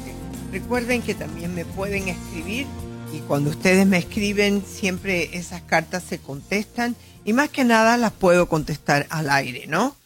[0.53, 2.69] Recuerden que también me pueden escribir
[3.13, 6.95] y cuando ustedes me escriben siempre esas cartas se contestan
[7.25, 9.97] y más que nada las puedo contestar al aire, ¿no?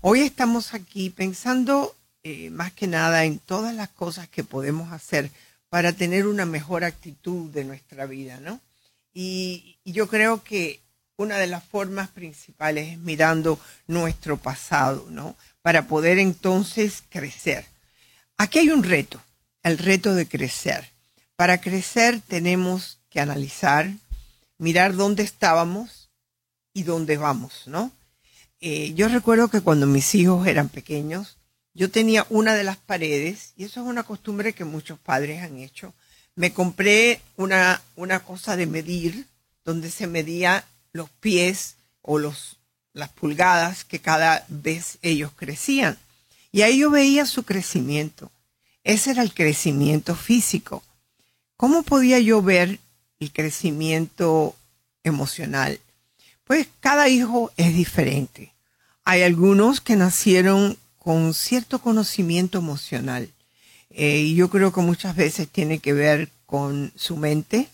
[0.00, 5.30] Hoy estamos aquí pensando eh, más que nada en todas las cosas que podemos hacer
[5.68, 8.60] para tener una mejor actitud de nuestra vida, ¿no?
[9.12, 10.80] Y, y yo creo que
[11.16, 15.36] una de las formas principales es mirando nuestro pasado, ¿no?
[15.62, 17.66] Para poder entonces crecer.
[18.36, 19.20] Aquí hay un reto,
[19.62, 20.90] el reto de crecer.
[21.36, 23.90] Para crecer tenemos que analizar,
[24.58, 26.01] mirar dónde estábamos,
[26.74, 27.90] y dónde vamos, ¿no?
[28.60, 31.36] Eh, yo recuerdo que cuando mis hijos eran pequeños,
[31.74, 35.58] yo tenía una de las paredes, y eso es una costumbre que muchos padres han
[35.58, 35.94] hecho.
[36.34, 39.26] Me compré una, una cosa de medir,
[39.64, 42.56] donde se medía los pies o los,
[42.92, 45.98] las pulgadas que cada vez ellos crecían.
[46.52, 48.30] Y ahí yo veía su crecimiento.
[48.84, 50.82] Ese era el crecimiento físico.
[51.56, 52.80] ¿Cómo podía yo ver
[53.20, 54.54] el crecimiento
[55.04, 55.80] emocional?
[56.52, 58.52] Pues cada hijo es diferente.
[59.06, 63.30] Hay algunos que nacieron con cierto conocimiento emocional.
[63.88, 67.70] Eh, y yo creo que muchas veces tiene que ver con su mente,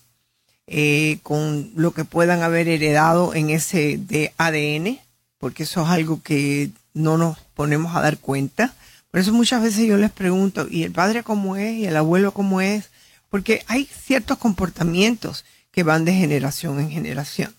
[0.69, 5.01] eh, con lo que puedan haber heredado en ese de ADN,
[5.39, 8.77] porque eso es algo que no nos ponemos a dar cuenta.
[9.11, 11.75] Por eso muchas veces yo les pregunto, ¿y el padre cómo es?
[11.75, 12.91] ¿Y el abuelo cómo es?
[13.29, 17.58] Porque hay ciertos comportamientos que van de generación en generación.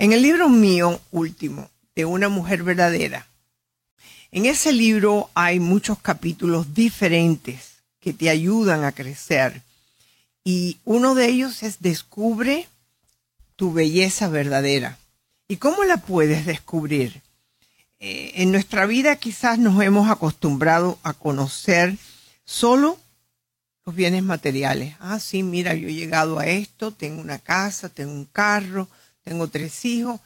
[0.00, 3.26] En el libro mío último, de una mujer verdadera,
[4.30, 9.60] en ese libro hay muchos capítulos diferentes que te ayudan a crecer.
[10.44, 12.68] Y uno de ellos es Descubre
[13.56, 14.98] tu belleza verdadera.
[15.48, 17.20] ¿Y cómo la puedes descubrir?
[17.98, 21.96] Eh, en nuestra vida quizás nos hemos acostumbrado a conocer
[22.44, 23.00] solo
[23.84, 24.94] los bienes materiales.
[25.00, 28.86] Ah, sí, mira, yo he llegado a esto, tengo una casa, tengo un carro,
[29.28, 30.20] tengo tres hijos.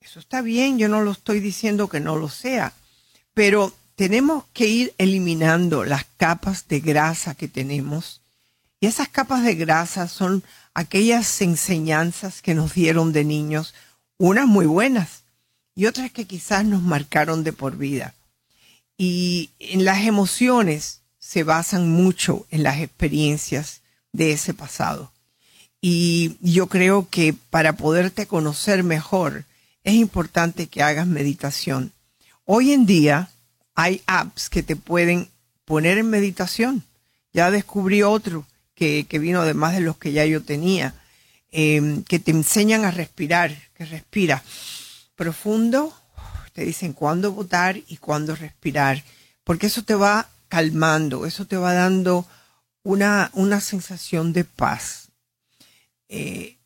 [0.00, 2.74] Eso está bien, yo no lo estoy diciendo que no lo sea,
[3.34, 8.20] pero tenemos que ir eliminando las capas de grasa que tenemos.
[8.80, 10.42] Y esas capas de grasa son
[10.74, 13.74] aquellas enseñanzas que nos dieron de niños,
[14.18, 15.22] unas muy buenas
[15.74, 18.14] y otras que quizás nos marcaron de por vida.
[18.98, 23.80] Y en las emociones se basan mucho en las experiencias
[24.12, 25.12] de ese pasado.
[25.84, 29.44] Y yo creo que para poderte conocer mejor
[29.82, 31.90] es importante que hagas meditación.
[32.44, 33.30] Hoy en día
[33.74, 35.28] hay apps que te pueden
[35.64, 36.84] poner en meditación.
[37.32, 40.94] Ya descubrí otro que, vino además de los que ya yo tenía,
[41.50, 44.44] em, que te enseñan a respirar, que respira
[45.16, 45.92] profundo,
[46.52, 49.02] te dicen cuándo votar y cuándo respirar,
[49.42, 52.24] porque eso te va calmando, eso te va dando
[52.84, 55.01] una, una sensación de paz
[56.14, 56.58] eh,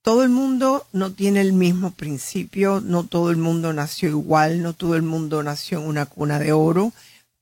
[0.00, 4.72] todo el mundo no tiene el mismo principio, no todo el mundo nació igual, no
[4.72, 6.90] todo el mundo nació en una cuna de oro,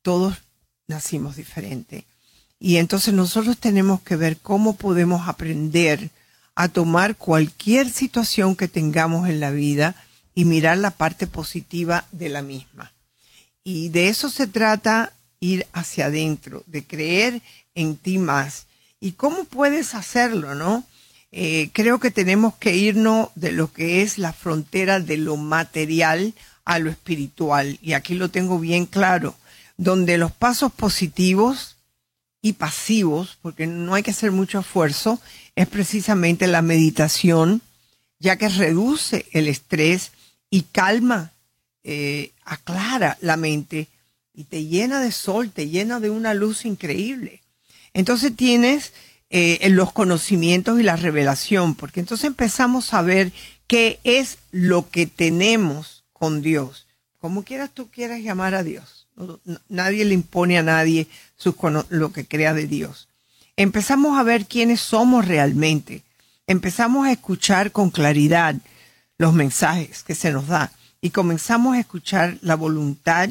[0.02, 0.38] todos
[0.88, 2.04] nacimos diferente.
[2.58, 6.10] Y entonces nosotros tenemos que ver cómo podemos aprender
[6.56, 9.94] a tomar cualquier situación que tengamos en la vida
[10.34, 12.92] y mirar la parte positiva de la misma.
[13.62, 17.40] Y de eso se trata ir hacia adentro, de creer
[17.76, 18.66] en ti más.
[18.98, 20.84] ¿Y cómo puedes hacerlo, no?
[21.32, 26.34] Eh, creo que tenemos que irnos de lo que es la frontera de lo material
[26.66, 27.78] a lo espiritual.
[27.80, 29.34] Y aquí lo tengo bien claro,
[29.78, 31.76] donde los pasos positivos
[32.42, 35.20] y pasivos, porque no hay que hacer mucho esfuerzo,
[35.56, 37.62] es precisamente la meditación,
[38.18, 40.12] ya que reduce el estrés
[40.50, 41.32] y calma,
[41.82, 43.88] eh, aclara la mente
[44.34, 47.40] y te llena de sol, te llena de una luz increíble.
[47.94, 48.92] Entonces tienes
[49.34, 53.32] eh, en los conocimientos y la revelación, porque entonces empezamos a ver
[53.66, 56.86] qué es lo que tenemos con Dios.
[57.18, 59.08] Como quieras tú quieras llamar a Dios.
[59.70, 61.06] nadie le impone a nadie
[61.88, 63.08] lo que crea de Dios.
[63.56, 66.02] Empezamos a ver quiénes somos realmente.
[66.46, 68.56] Empezamos a escuchar con claridad
[69.16, 73.30] los mensajes que se nos da y comenzamos a escuchar la voluntad,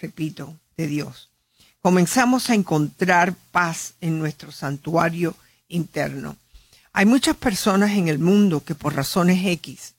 [0.00, 1.30] repito, de Dios.
[1.80, 5.36] Comenzamos a encontrar paz en nuestro santuario
[5.68, 6.36] interno.
[6.92, 9.94] Hay muchas personas en el mundo que por razones X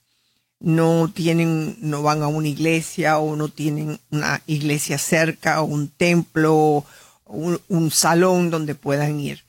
[0.60, 5.88] no tienen, no van a una iglesia o no tienen una iglesia cerca o un
[5.88, 6.86] templo o
[7.24, 9.44] un, salón donde puedan ir.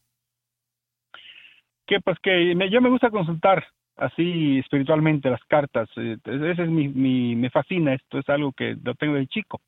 [1.99, 3.67] pues que me, yo me gusta consultar
[3.97, 5.89] así espiritualmente las cartas.
[5.97, 9.61] Eh, ese es mi, mi, me fascina esto, es algo que lo tengo de chico.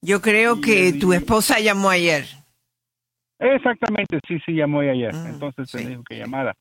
[0.00, 2.24] Yo creo que tu esposa llamó ayer.
[3.38, 5.14] Exactamente, sí, sí, llamó ayer.
[5.14, 6.54] Mm, entonces se dijo que llamara.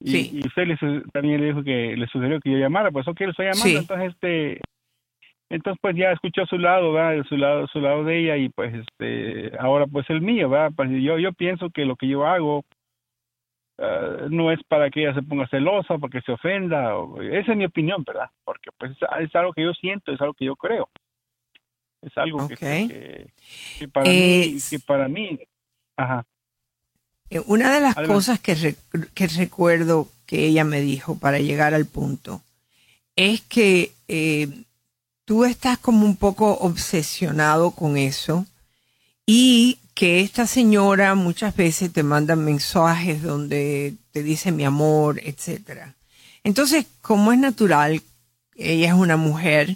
[0.00, 0.64] Y, y usted
[1.12, 3.78] también le dijo que le sugirió que yo llamara, pues ok, lo estoy llamando.
[3.80, 4.60] Entonces, este,
[5.50, 7.24] entonces pues ya escuchó su lado, ¿verdad?
[7.28, 10.70] Su lado, su lado de ella y pues este, ahora pues el mío, ¿verdad?
[10.76, 12.64] Pues yo, yo pienso que lo que yo hago
[13.78, 16.92] eh, no es para que ella se ponga celosa, porque se ofenda.
[17.32, 18.30] esa es mi opinión, ¿verdad?
[18.44, 20.88] Porque pues es, algo que yo siento, es algo que yo creo.
[22.02, 23.32] Es algo que,
[23.92, 25.38] para mí, que para mí
[25.98, 26.24] Ajá.
[27.28, 28.76] Eh, una de las cosas que,
[29.14, 32.40] que, recuerdo que ella me dijo para llegar al punto
[33.16, 34.48] es que eh,
[35.24, 38.46] tú estás como un poco obsesionado con eso
[39.26, 45.96] y que esta señora muchas veces te manda mensajes donde te dice mi amor, etcétera.
[46.44, 48.00] Entonces, como es natural,
[48.54, 49.74] ella es una mujer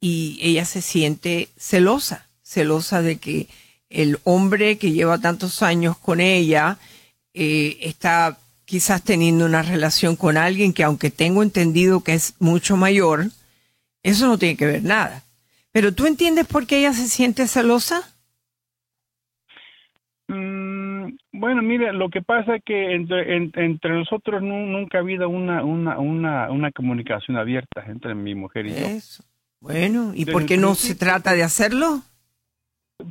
[0.00, 3.48] y ella se siente celosa, celosa de que
[3.90, 6.78] el hombre que lleva tantos años con ella
[7.34, 12.78] eh, está quizás teniendo una relación con alguien que aunque tengo entendido que es mucho
[12.78, 13.30] mayor,
[14.02, 15.22] eso no tiene que ver nada.
[15.70, 18.09] Pero tú entiendes por qué ella se siente celosa?
[20.30, 25.64] Mm, bueno, mire, lo que pasa es que entre, entre nosotros nunca ha habido una,
[25.64, 28.86] una, una, una comunicación abierta entre mi mujer y yo.
[29.60, 32.02] Bueno, ¿y por qué no se trata de hacerlo?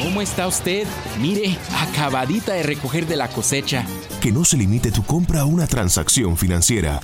[0.02, 0.86] ¿Cómo está usted?
[1.20, 3.84] Mire, acabadita de recoger de la cosecha.
[4.22, 7.02] Que no se limite tu compra a una transacción financiera.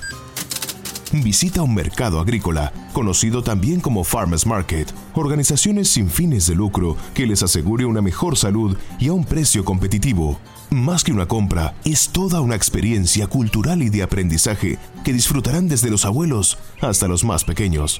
[1.13, 7.27] Visita un mercado agrícola, conocido también como Farmers Market, organizaciones sin fines de lucro que
[7.27, 10.39] les asegure una mejor salud y a un precio competitivo.
[10.69, 15.91] Más que una compra, es toda una experiencia cultural y de aprendizaje que disfrutarán desde
[15.91, 17.99] los abuelos hasta los más pequeños.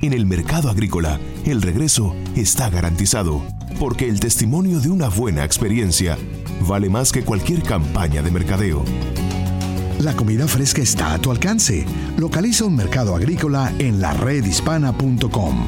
[0.00, 3.42] En el mercado agrícola, el regreso está garantizado,
[3.80, 6.16] porque el testimonio de una buena experiencia
[6.68, 8.84] vale más que cualquier campaña de mercadeo.
[10.00, 11.86] La comida fresca está a tu alcance.
[12.18, 15.66] Localiza un mercado agrícola en la redhispana.com.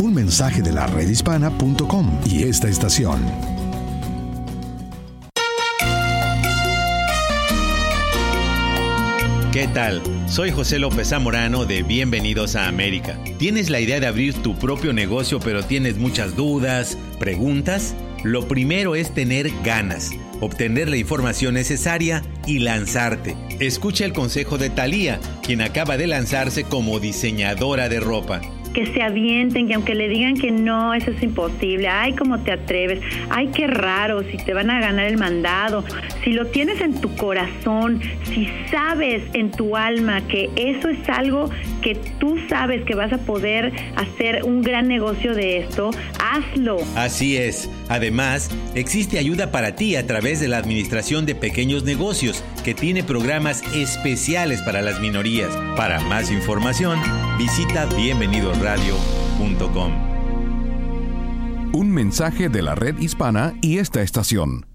[0.00, 3.20] Un mensaje de la redhispana.com y esta estación.
[9.52, 10.00] ¿Qué tal?
[10.28, 13.18] Soy José López Zamorano de Bienvenidos a América.
[13.38, 17.94] ¿Tienes la idea de abrir tu propio negocio pero tienes muchas dudas, preguntas?
[18.24, 20.12] Lo primero es tener ganas,
[20.42, 23.36] obtener la información necesaria y lanzarte.
[23.60, 28.40] Escucha el consejo de Thalía, quien acaba de lanzarse como diseñadora de ropa
[28.72, 32.52] que se avienten, que aunque le digan que no, eso es imposible, ay, cómo te
[32.52, 33.00] atreves,
[33.30, 35.84] ay, qué raro, si te van a ganar el mandado,
[36.24, 41.50] si lo tienes en tu corazón, si sabes en tu alma que eso es algo
[41.82, 46.78] que tú sabes que vas a poder hacer un gran negocio de esto, hazlo.
[46.96, 47.68] Así es.
[47.88, 53.02] Además, existe ayuda para ti a través de la Administración de Pequeños Negocios, que tiene
[53.02, 55.50] programas especiales para las minorías.
[55.76, 56.98] Para más información,
[57.38, 57.86] visita
[58.62, 59.92] bienvenidosradio.com.
[61.74, 64.66] Un mensaje de la red hispana y esta estación.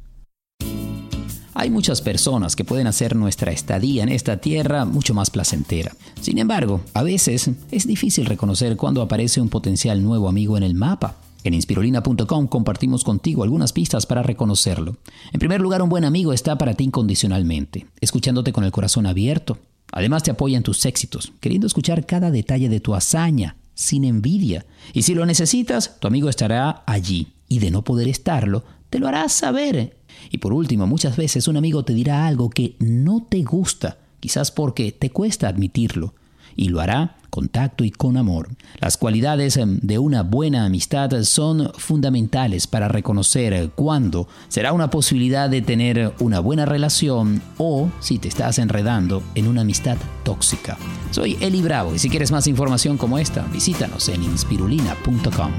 [1.54, 5.94] Hay muchas personas que pueden hacer nuestra estadía en esta tierra mucho más placentera.
[6.22, 10.76] Sin embargo, a veces es difícil reconocer cuando aparece un potencial nuevo amigo en el
[10.76, 11.16] mapa.
[11.44, 14.98] En inspirolina.com compartimos contigo algunas pistas para reconocerlo.
[15.32, 19.58] En primer lugar, un buen amigo está para ti incondicionalmente, escuchándote con el corazón abierto.
[19.92, 24.66] Además te apoya en tus éxitos, queriendo escuchar cada detalle de tu hazaña, sin envidia.
[24.94, 27.36] Y si lo necesitas, tu amigo estará allí.
[27.48, 29.98] Y de no poder estarlo, te lo hará saber
[30.32, 34.52] y por último, muchas veces un amigo te dirá algo que no te gusta, quizás
[34.52, 36.14] porque te cuesta admitirlo,
[36.58, 38.50] y lo hará con tacto y con amor.
[38.80, 45.50] Las cualidades em, de una buena amistad son fundamentales para reconocer cuándo será una posibilidad
[45.50, 50.78] de tener una buena relación o si te estás enredando en una amistad tóxica.
[51.12, 55.52] Soy Eli Bravo y si quieres más información como esta, visítanos en inspirulina.com.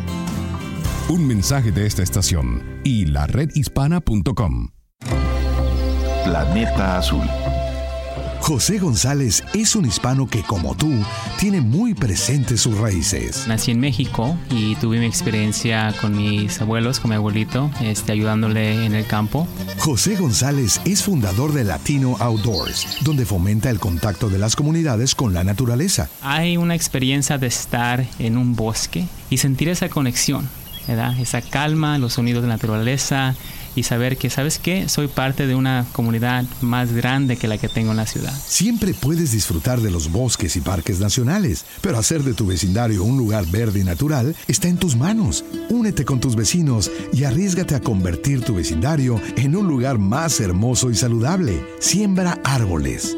[1.11, 4.69] Un mensaje de esta estación y la redhispana.com.
[6.25, 7.25] Planeta Azul.
[8.41, 10.91] José González es un hispano que, como tú,
[11.39, 13.47] tiene muy presentes sus raíces.
[13.47, 18.87] Nací en México y tuve mi experiencia con mis abuelos, con mi abuelito, este, ayudándole
[18.87, 19.47] en el campo.
[19.79, 25.35] José González es fundador de Latino Outdoors, donde fomenta el contacto de las comunidades con
[25.35, 26.09] la naturaleza.
[26.23, 30.49] Hay una experiencia de estar en un bosque y sentir esa conexión
[31.21, 33.35] esa calma, los sonidos de la naturaleza
[33.79, 34.89] y saber que, ¿sabes qué?
[34.89, 38.35] Soy parte de una comunidad más grande que la que tengo en la ciudad.
[38.47, 43.17] Siempre puedes disfrutar de los bosques y parques nacionales, pero hacer de tu vecindario un
[43.17, 45.45] lugar verde y natural está en tus manos.
[45.71, 50.91] Únete con tus vecinos y arriesgate a convertir tu vecindario en un lugar más hermoso
[50.91, 51.65] y saludable.
[51.81, 53.17] Siembra árboles.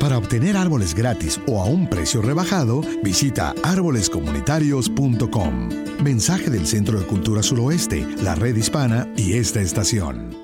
[0.00, 5.68] Para obtener árboles gratis o a un precio rebajado, visita árbolescomunitarios.com.
[6.02, 10.34] Mensaje del Centro de Cultura Suroeste, la Red Hispana y esta estación.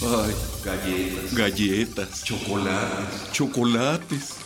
[0.00, 0.32] Ay,
[0.64, 1.34] galletas.
[1.34, 2.24] Galletas.
[2.24, 3.32] Chocolates.
[3.32, 4.36] Chocolates.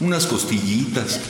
[0.00, 1.20] Unas costillitas.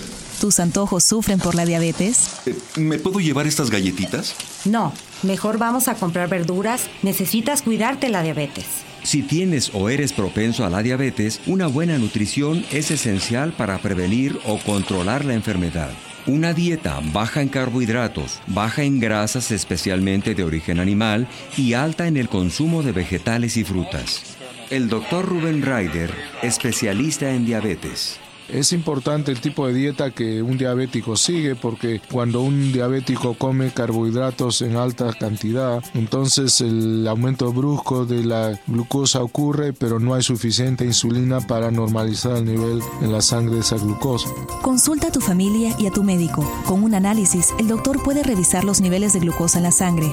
[0.40, 2.28] ¿Tus antojos sufren por la diabetes?
[2.46, 4.36] Eh, ¿Me puedo llevar estas galletitas?
[4.64, 4.92] No,
[5.24, 6.88] mejor vamos a comprar verduras.
[7.02, 8.91] Necesitas cuidarte la diabetes.
[9.02, 14.38] Si tienes o eres propenso a la diabetes, una buena nutrición es esencial para prevenir
[14.46, 15.90] o controlar la enfermedad.
[16.26, 22.16] Una dieta baja en carbohidratos, baja en grasas especialmente de origen animal y alta en
[22.16, 24.36] el consumo de vegetales y frutas.
[24.70, 25.26] El Dr.
[25.26, 28.20] Ruben Ryder, especialista en diabetes.
[28.48, 33.70] Es importante el tipo de dieta que un diabético sigue porque cuando un diabético come
[33.70, 40.22] carbohidratos en alta cantidad, entonces el aumento brusco de la glucosa ocurre, pero no hay
[40.22, 44.28] suficiente insulina para normalizar el nivel en la sangre de esa glucosa.
[44.62, 46.44] Consulta a tu familia y a tu médico.
[46.66, 50.10] Con un análisis, el doctor puede revisar los niveles de glucosa en la sangre.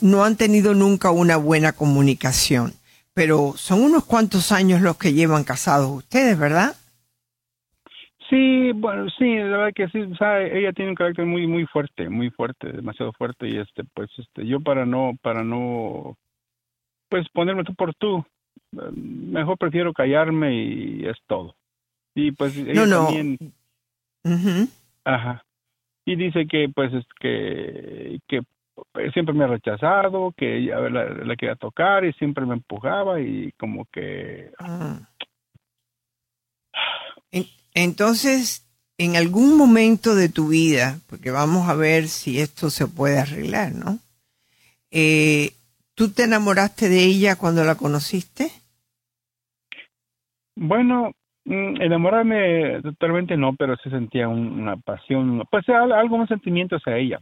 [0.00, 2.72] no han tenido nunca una buena comunicación,
[3.12, 6.74] pero son unos cuantos años los que llevan casados ustedes, ¿verdad?
[8.30, 11.66] Sí, bueno, sí, la verdad que sí, o sea, ella tiene un carácter muy muy
[11.66, 16.16] fuerte, muy fuerte, demasiado fuerte y este pues este yo para no para no
[17.10, 18.24] pues ponerme tú por tú,
[18.72, 21.56] mejor prefiero callarme y es todo.
[22.14, 23.36] Y pues ella no, también
[25.04, 25.44] Ajá
[26.08, 28.40] y dice que pues es que, que
[29.12, 33.84] siempre me ha rechazado, que ella la, quería tocar y siempre me empujaba y como
[33.92, 34.50] que...
[34.58, 35.00] Ah.
[37.74, 43.18] Entonces, en algún momento de tu vida, porque vamos a ver si esto se puede
[43.18, 43.98] arreglar, ¿no?
[44.90, 45.52] Eh,
[45.94, 48.50] ¿Tú te enamoraste de ella cuando la conociste?
[50.56, 51.12] Bueno,
[51.48, 57.20] enamorarme totalmente no, pero se sentía una pasión, pues algo un sentimiento hacia ella.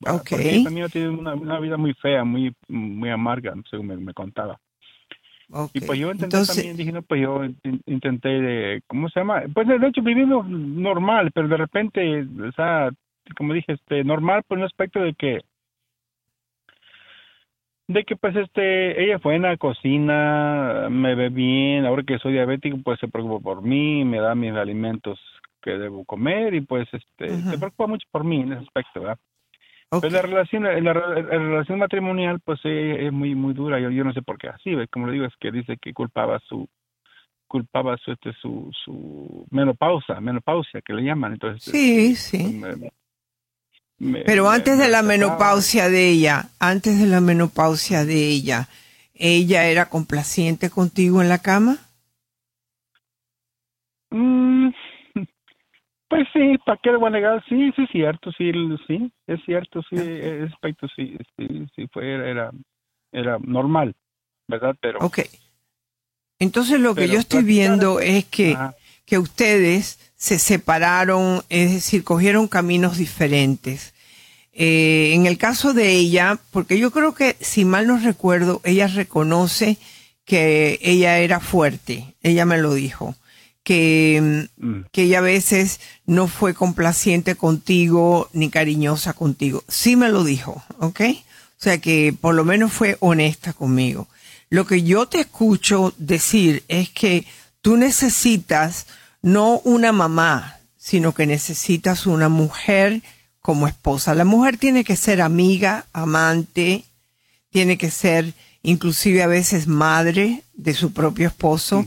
[0.00, 0.28] Ok.
[0.30, 4.58] Porque también tiene una, una, vida muy fea, muy muy amarga, según me, contaba.
[5.72, 7.42] Y pues yo intenté también, dije, no, pues yo
[7.86, 9.44] intenté, de, ¿cómo se llama?
[9.54, 12.90] Pues de hecho vivimos normal, pero de repente, o sea,
[13.36, 15.40] como dije, este, normal por un aspecto de que
[17.88, 22.32] de que pues este ella fue en la cocina me ve bien ahora que soy
[22.32, 25.20] diabético pues se preocupa por mí me da mis alimentos
[25.62, 29.18] que debo comer y pues este se preocupa mucho por mí en ese aspecto ¿verdad?
[29.88, 33.78] Pues la relación la, relación matrimonial pues es, muy muy dura.
[33.78, 36.40] Yo, yo no sé por qué así como le digo es que dice que culpaba
[36.40, 36.68] su
[37.46, 41.34] culpaba su este su su menopausa menopausia que le llaman.
[41.34, 42.60] Entonces sí este, sí
[43.98, 48.68] pero antes de la menopausia de ella, antes de la menopausia de ella,
[49.14, 51.78] ¿ella era complaciente contigo en la cama?
[54.10, 54.68] Mm,
[56.08, 57.44] pues sí, ¿para qué le voy a negar?
[57.48, 58.52] Sí, sí es cierto, sí,
[58.86, 62.50] sí, es cierto, sí, ese aspecto sí, sí, sí fue, era,
[63.12, 63.94] era normal,
[64.46, 64.76] ¿verdad?
[64.80, 64.98] Pero...
[65.00, 65.20] Ok.
[66.38, 68.54] Entonces lo que yo estoy viendo es que,
[69.06, 73.94] que ustedes se separaron, es decir, cogieron caminos diferentes.
[74.52, 78.86] Eh, en el caso de ella, porque yo creo que, si mal no recuerdo, ella
[78.86, 79.76] reconoce
[80.24, 83.14] que ella era fuerte, ella me lo dijo,
[83.62, 84.80] que, mm.
[84.92, 89.62] que ella a veces no fue complaciente contigo ni cariñosa contigo.
[89.68, 91.00] Sí me lo dijo, ¿ok?
[91.58, 94.08] O sea que por lo menos fue honesta conmigo.
[94.48, 97.26] Lo que yo te escucho decir es que
[97.60, 98.86] tú necesitas
[99.26, 103.02] no una mamá, sino que necesitas una mujer
[103.40, 104.14] como esposa.
[104.14, 106.84] La mujer tiene que ser amiga, amante,
[107.50, 111.84] tiene que ser inclusive a veces madre de su propio esposo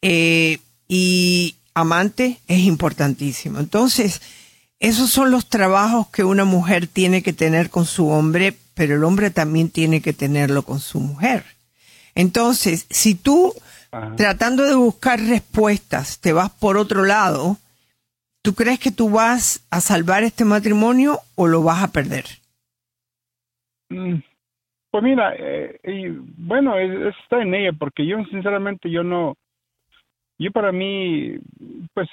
[0.00, 3.58] eh, y amante es importantísimo.
[3.58, 4.22] Entonces,
[4.78, 9.02] esos son los trabajos que una mujer tiene que tener con su hombre, pero el
[9.02, 11.46] hombre también tiene que tenerlo con su mujer.
[12.14, 13.52] Entonces, si tú
[14.16, 17.56] tratando de buscar respuestas, te vas por otro lado,
[18.42, 22.24] ¿tú crees que tú vas a salvar este matrimonio o lo vas a perder?
[23.88, 24.16] Mm,
[24.90, 29.36] pues mira, eh, y bueno, está en ella, porque yo sinceramente yo no,
[30.38, 31.36] yo para mí,
[31.94, 32.08] pues,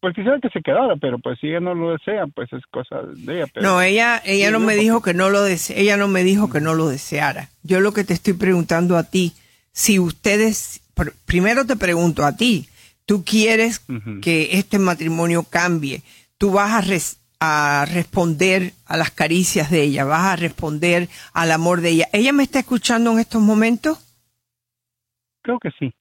[0.00, 3.02] pues quisiera que se quedara, pero pues si ella no lo desea, pues es cosa
[3.02, 3.46] de ella.
[3.60, 6.60] no, ella, ella no me dijo que no lo dese, ella no me dijo que
[6.60, 7.48] no lo deseara.
[7.62, 9.34] Yo lo que te estoy preguntando a ti,
[9.72, 10.80] si ustedes,
[11.24, 12.68] primero te pregunto a ti,
[13.06, 13.82] tú quieres
[14.22, 16.02] que este matrimonio cambie,
[16.38, 16.70] tú vas
[17.40, 22.08] a, a responder a las caricias de ella, vas a responder al amor de ella.
[22.12, 23.98] ¿Ella me está escuchando en estos momentos?
[25.42, 25.94] Creo que sí.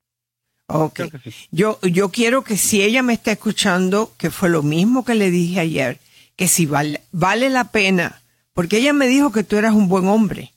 [0.68, 1.02] Ok.
[1.50, 5.32] Yo, yo quiero que si ella me está escuchando, que fue lo mismo que le
[5.32, 6.00] dije ayer,
[6.36, 8.22] que si vale, vale la pena,
[8.54, 10.54] porque ella me dijo que tú eras un buen hombre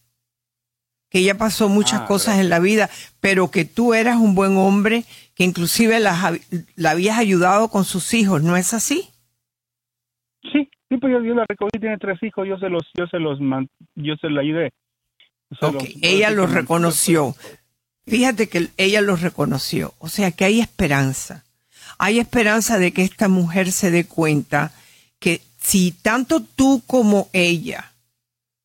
[1.13, 2.89] que ella pasó muchas ah, cosas en la vida,
[3.21, 6.39] pero que tú eras un buen hombre, que inclusive la,
[6.89, 9.11] habías ayudado con sus hijos, ¿no es así?
[10.51, 13.39] Sí, sí, pues yo, la recogí, tiene tres hijos, yo se los, yo se los,
[13.95, 14.73] yo se la ayudé.
[15.61, 17.37] Ok, ella los reconoció.
[18.07, 21.45] Fíjate que ella los reconoció, o sea que hay esperanza.
[21.99, 24.73] Hay esperanza de que esta mujer se dé cuenta
[25.19, 27.92] que si tanto tú como ella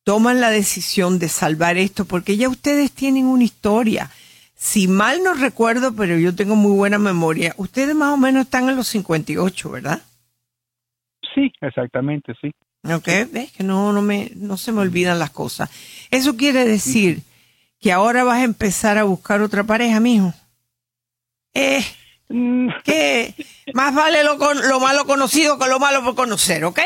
[0.08, 4.10] toman la decisión de salvar esto, porque ya ustedes tienen una historia.
[4.54, 8.70] Si mal no recuerdo, pero yo tengo muy buena memoria, ustedes más o menos están
[8.70, 10.00] en los 58, ¿verdad?
[11.34, 12.50] Sí, exactamente, sí.
[12.90, 15.68] Ok, ves que no, no, me, no se me olvidan las cosas.
[16.10, 17.20] Eso quiere decir
[17.78, 20.32] que ahora vas a empezar a buscar otra pareja, mijo.
[21.52, 21.84] Eh,
[22.30, 22.68] mm.
[22.82, 23.34] que
[23.74, 26.80] más vale lo, lo malo conocido que lo malo por conocer, ¿ok?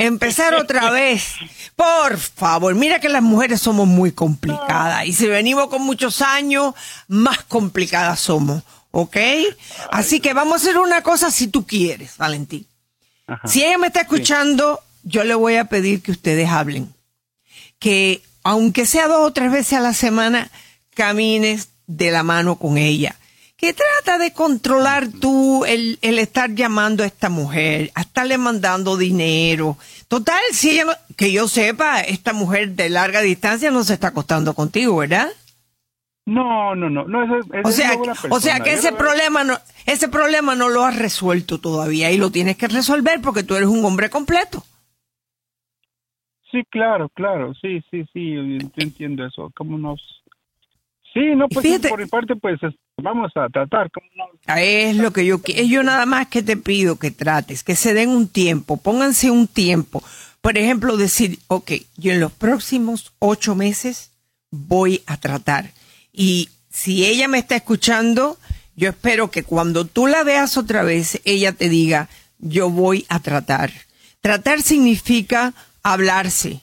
[0.00, 1.34] Empezar otra vez.
[1.76, 6.74] Por favor, mira que las mujeres somos muy complicadas y si venimos con muchos años,
[7.06, 9.16] más complicadas somos, ¿ok?
[9.90, 12.66] Así que vamos a hacer una cosa si tú quieres, Valentín.
[13.44, 16.92] Si ella me está escuchando, yo le voy a pedir que ustedes hablen.
[17.78, 20.50] Que aunque sea dos o tres veces a la semana,
[20.94, 23.16] camines de la mano con ella.
[23.60, 29.76] Que trata de controlar tú el, estar llamando a esta mujer, a estarle mandando dinero.
[30.08, 34.54] Total, si ella que yo sepa, esta mujer de larga distancia no se está acostando
[34.54, 35.28] contigo, ¿verdad?
[36.24, 37.92] No, no, no, no o sea,
[38.30, 42.30] o sea que ese problema no, ese problema no lo has resuelto todavía y lo
[42.30, 44.62] tienes que resolver porque tú eres un hombre completo.
[46.50, 49.52] Sí, claro, claro, sí, sí, sí, yo entiendo eso.
[49.54, 50.00] ¿Cómo nos...?
[51.12, 52.60] Sí, no, pues por mi parte, pues
[53.02, 53.90] vamos a tratar.
[54.46, 55.62] Ah, es lo que yo quiero.
[55.64, 59.46] Yo nada más que te pido que trates, que se den un tiempo, pónganse un
[59.46, 60.02] tiempo.
[60.40, 64.12] Por ejemplo, decir, ok, yo en los próximos ocho meses
[64.50, 65.70] voy a tratar.
[66.12, 68.38] Y si ella me está escuchando,
[68.76, 72.08] yo espero que cuando tú la veas otra vez, ella te diga,
[72.38, 73.70] yo voy a tratar.
[74.20, 76.60] Tratar significa hablarse,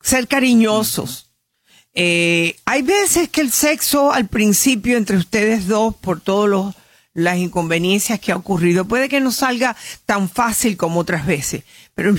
[0.00, 1.27] ser cariñosos.
[1.94, 6.74] Eh, hay veces que el sexo al principio entre ustedes dos, por todas
[7.14, 12.14] las inconveniencias que ha ocurrido, puede que no salga tan fácil como otras veces, pero,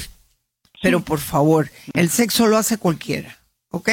[0.81, 3.89] pero por favor, el sexo lo hace cualquiera, ¿ok?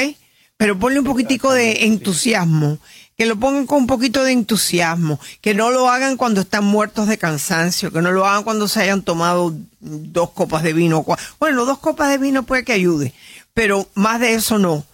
[0.57, 2.79] Pero ponle un poquitico de entusiasmo,
[3.17, 7.09] que lo pongan con un poquito de entusiasmo, que no lo hagan cuando están muertos
[7.09, 11.05] de cansancio, que no lo hagan cuando se hayan tomado dos copas de vino.
[11.39, 13.15] Bueno, dos copas de vino puede que ayude,
[13.55, 14.85] pero más de eso no,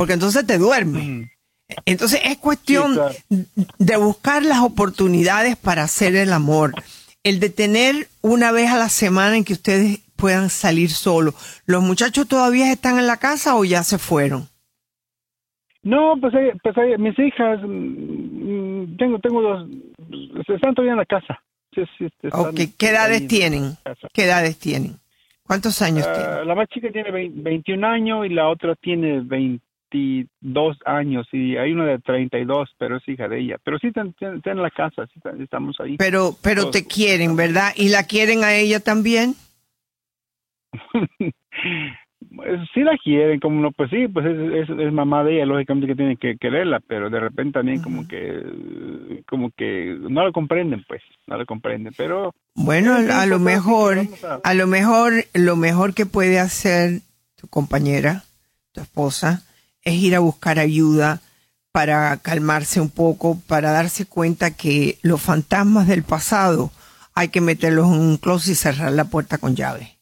[0.00, 1.28] porque entonces te duermes.
[1.84, 6.72] Entonces es cuestión de buscar las oportunidades para hacer el amor.
[7.22, 11.34] El de tener una vez a la semana en que ustedes puedan salir solos.
[11.66, 14.48] ¿Los muchachos todavía están en la casa o ya se fueron?
[15.82, 16.32] No, pues,
[16.62, 19.68] pues mis hijas, mm, mm, tengo, tengo dos,
[20.48, 21.42] están todavía en la casa.
[21.74, 22.08] Sí, sí,
[22.78, 23.76] ¿qué edades tienen?
[24.14, 24.94] ¿Qué edades tienen?
[25.42, 26.48] ¿Cuántos años uh, tienen?
[26.48, 29.20] La más chica tiene 21 años y la otra tiene
[29.90, 33.56] 22 años y hay una de 32, pero es hija de ella.
[33.62, 35.96] Pero sí están, en la casa, sí estamos ahí.
[35.96, 37.72] Pero, pero te quieren, ¿verdad?
[37.76, 39.34] ¿Y la quieren a ella también?
[42.74, 45.96] sí la quieren, como no, pues sí, pues es, es, mamá de ella, lógicamente que
[45.96, 51.02] tienen que quererla, pero de repente también como que, como que no lo comprenden, pues,
[51.26, 52.32] no lo comprenden, pero...
[52.54, 53.98] Bueno, a lo mejor,
[54.44, 54.54] a...
[54.54, 57.00] lo mejor, lo mejor que puede hacer
[57.36, 58.22] tu compañera,
[58.72, 59.42] tu esposa,
[59.84, 61.20] es ir a buscar ayuda
[61.72, 66.70] para calmarse un poco, para darse cuenta que los fantasmas del pasado
[67.14, 70.00] hay que meterlos en un closet y cerrar la puerta con llave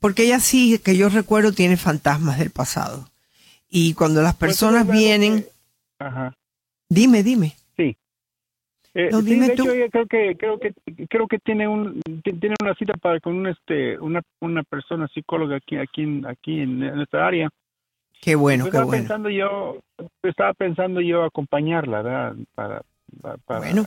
[0.00, 3.08] porque ella sí, que yo recuerdo, tiene fantasmas del pasado.
[3.68, 5.44] Y cuando las pues, personas vienen...
[5.98, 6.34] Ajá.
[6.88, 7.54] Dime, dime.
[7.76, 7.96] Sí.
[8.94, 9.68] Eh, no, dime de tú.
[9.68, 10.72] Hecho, creo que creo que
[11.08, 15.56] creo que tiene un tiene una cita para con un este una una persona psicóloga
[15.56, 17.50] aquí aquí en aquí en, esta área.
[18.26, 18.90] Qué bueno, qué bueno.
[18.90, 19.78] Pensando yo
[20.24, 22.34] estaba pensando yo acompañarla, ¿verdad?
[22.56, 22.82] Para
[23.60, 23.86] bueno,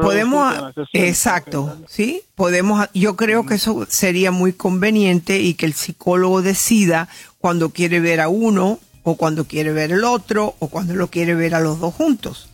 [0.00, 0.54] podemos,
[0.92, 7.08] exacto, sí, podemos, yo creo que eso sería muy conveniente y que el psicólogo decida
[7.38, 11.34] cuando quiere ver a uno o cuando quiere ver el otro o cuando lo quiere
[11.34, 12.48] ver a los dos juntos,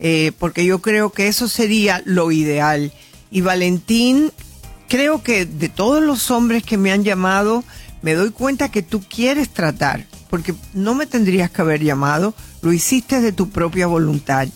[0.00, 2.92] eh, porque yo creo que eso sería lo ideal.
[3.30, 4.32] Y Valentín,
[4.90, 7.64] creo que de todos los hombres que me han llamado,
[8.02, 12.72] me doy cuenta que tú quieres tratar, porque no me tendrías que haber llamado, lo
[12.72, 14.48] hiciste de tu propia voluntad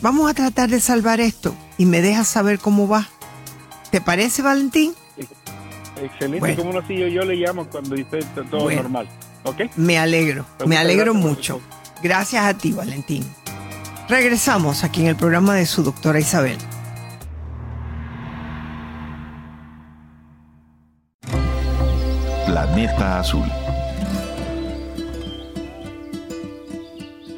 [0.00, 3.08] Vamos a tratar de salvar esto y me dejas saber cómo va.
[3.90, 4.94] ¿Te parece, Valentín?
[6.00, 9.08] Excelente, como no, yo, yo, le llamo cuando esté todo normal.
[9.74, 11.60] Me alegro, me alegro mucho.
[12.00, 13.24] Gracias a ti, Valentín.
[14.08, 16.58] Regresamos aquí en el programa de su doctora Isabel.
[22.46, 23.67] Planeta Azul.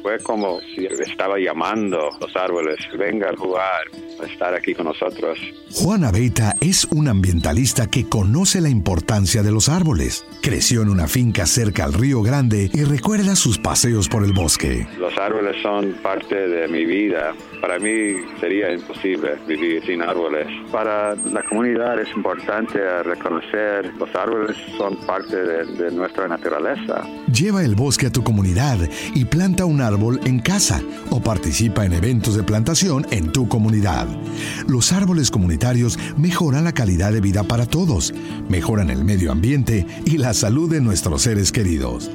[0.01, 3.83] Fue como si estaba llamando los árboles, venga a jugar,
[4.27, 5.37] estar aquí con nosotros.
[5.73, 10.25] Juana Beita es un ambientalista que conoce la importancia de los árboles.
[10.41, 14.87] Creció en una finca cerca al Río Grande y recuerda sus paseos por el bosque.
[14.97, 17.33] Los árboles son parte de mi vida.
[17.61, 20.47] Para mí sería imposible vivir sin árboles.
[20.71, 27.03] Para la comunidad es importante reconocer los árboles son parte de, de nuestra naturaleza.
[27.31, 28.77] Lleva el bosque a tu comunidad
[29.13, 34.07] y planta un árbol en casa o participa en eventos de plantación en tu comunidad.
[34.67, 38.13] Los árboles comunitarios mejoran la calidad de vida para todos,
[38.49, 42.11] mejoran el medio ambiente y la salud de nuestros seres queridos.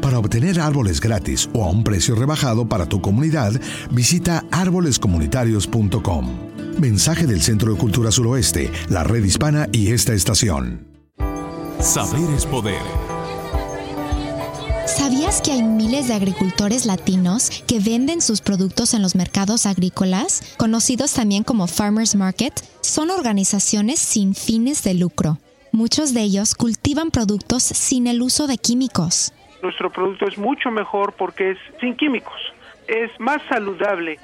[0.00, 3.52] Para obtener árboles gratis o a un precio rebajado para tu comunidad,
[3.90, 6.26] visita árbolescomunitarios.com.
[6.78, 10.86] Mensaje del Centro de Cultura Suroeste, la Red Hispana y esta estación.
[11.80, 12.80] Saber es poder.
[14.86, 20.42] ¿Sabías que hay miles de agricultores latinos que venden sus productos en los mercados agrícolas,
[20.56, 22.52] conocidos también como Farmers Market?
[22.80, 25.38] Son organizaciones sin fines de lucro.
[25.72, 29.32] Muchos de ellos cultivan productos sin el uso de químicos.
[29.62, 32.38] Nuestro producto es mucho mejor porque es sin químicos,
[32.88, 34.18] es más saludable.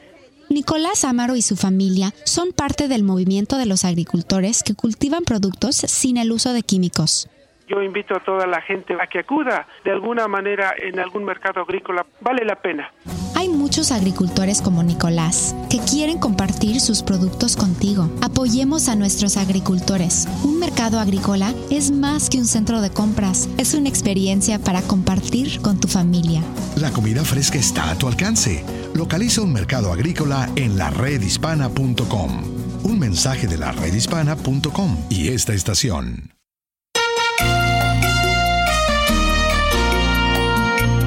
[0.49, 5.77] Nicolás Amaro y su familia son parte del movimiento de los agricultores que cultivan productos
[5.77, 7.29] sin el uso de químicos.
[7.69, 11.63] Yo invito a toda la gente a que acuda de alguna manera en algún mercado
[11.63, 12.07] agrícola.
[12.21, 12.93] Vale la pena.
[13.35, 18.09] Hay muchos agricultores como Nicolás que quieren compartir sus productos contigo.
[18.23, 20.29] Apoyemos a nuestros agricultores.
[20.45, 25.61] Un mercado agrícola es más que un centro de compras, es una experiencia para compartir
[25.61, 26.43] con tu familia.
[26.77, 28.65] La comida fresca está a tu alcance.
[28.95, 32.85] Localiza un mercado agrícola en la redhispana.com.
[32.85, 36.36] Un mensaje de la redhispana.com y esta estación.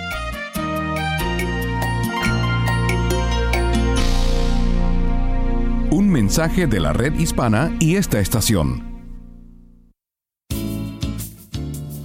[5.97, 8.83] Un mensaje de la red hispana y esta estación.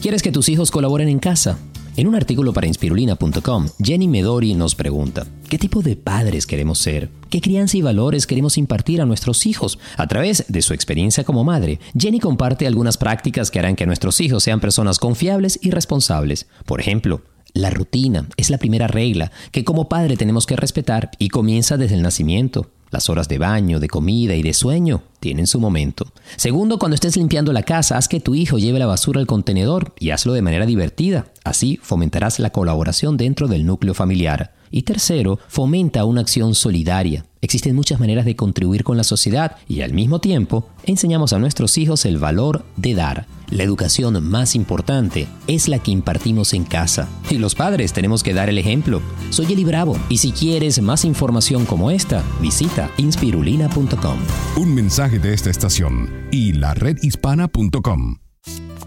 [0.01, 1.59] ¿Quieres que tus hijos colaboren en casa?
[1.99, 7.11] En un artículo para inspirulina.com, Jenny Medori nos pregunta, ¿qué tipo de padres queremos ser?
[7.29, 9.79] ¿Qué crianza y valores queremos impartir a nuestros hijos?
[9.99, 14.23] A través de su experiencia como madre, Jenny comparte algunas prácticas que harán que nuestros
[14.23, 16.47] hijos sean personas confiables y responsables.
[16.65, 17.21] Por ejemplo,
[17.53, 21.97] la rutina es la primera regla que como padre tenemos que respetar y comienza desde
[21.97, 22.71] el nacimiento.
[22.93, 26.13] Las horas de baño, de comida y de sueño tienen su momento.
[26.37, 29.95] Segundo, cuando estés limpiando la casa, haz que tu hijo lleve la basura al contenedor
[29.99, 31.33] y hazlo de manera divertida.
[31.43, 34.53] Así fomentarás la colaboración dentro del núcleo familiar.
[34.73, 37.27] Y tercero, fomenta una acción solidaria.
[37.43, 41.77] Existen muchas maneras de contribuir con la sociedad y al mismo tiempo enseñamos a nuestros
[41.77, 43.27] hijos el valor de dar.
[43.51, 47.09] La educación más importante es la que impartimos en casa.
[47.29, 49.03] Y los padres tenemos que dar el ejemplo.
[49.29, 54.19] Soy Eli Bravo y si quieres más información como esta, visita inspirulina.com.
[54.57, 58.22] Un mensaje de esta estación y la redhispana.com.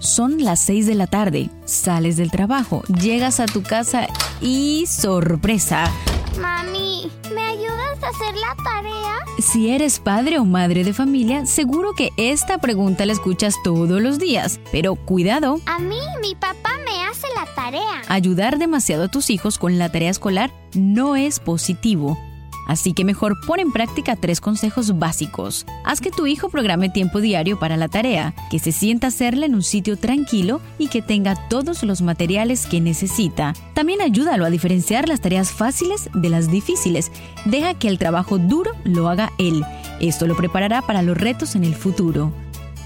[0.06, 4.08] Son las 6 de la tarde, sales del trabajo, llegas a tu casa
[4.40, 5.92] y sorpresa.
[6.40, 9.16] Mami, ¿me ayudas a hacer la tarea?
[9.40, 14.20] Si eres padre o madre de familia, seguro que esta pregunta la escuchas todos los
[14.20, 14.60] días.
[14.72, 15.60] Pero cuidado.
[15.66, 18.04] A mí, mi papá me hace la tarea.
[18.08, 22.18] Ayudar demasiado a tus hijos con la tarea escolar no es positivo.
[22.68, 25.66] Así que mejor pon en práctica tres consejos básicos.
[25.84, 29.56] Haz que tu hijo programe tiempo diario para la tarea, que se sienta hacerla en
[29.56, 33.54] un sitio tranquilo y que tenga todos los materiales que necesita.
[33.74, 37.12] También ayúdalo a diferenciar las tareas fáciles de las difíciles.
[37.46, 39.64] Deja que el trabajo duro lo haga él.
[40.00, 42.34] Esto lo preparará para los retos en el futuro.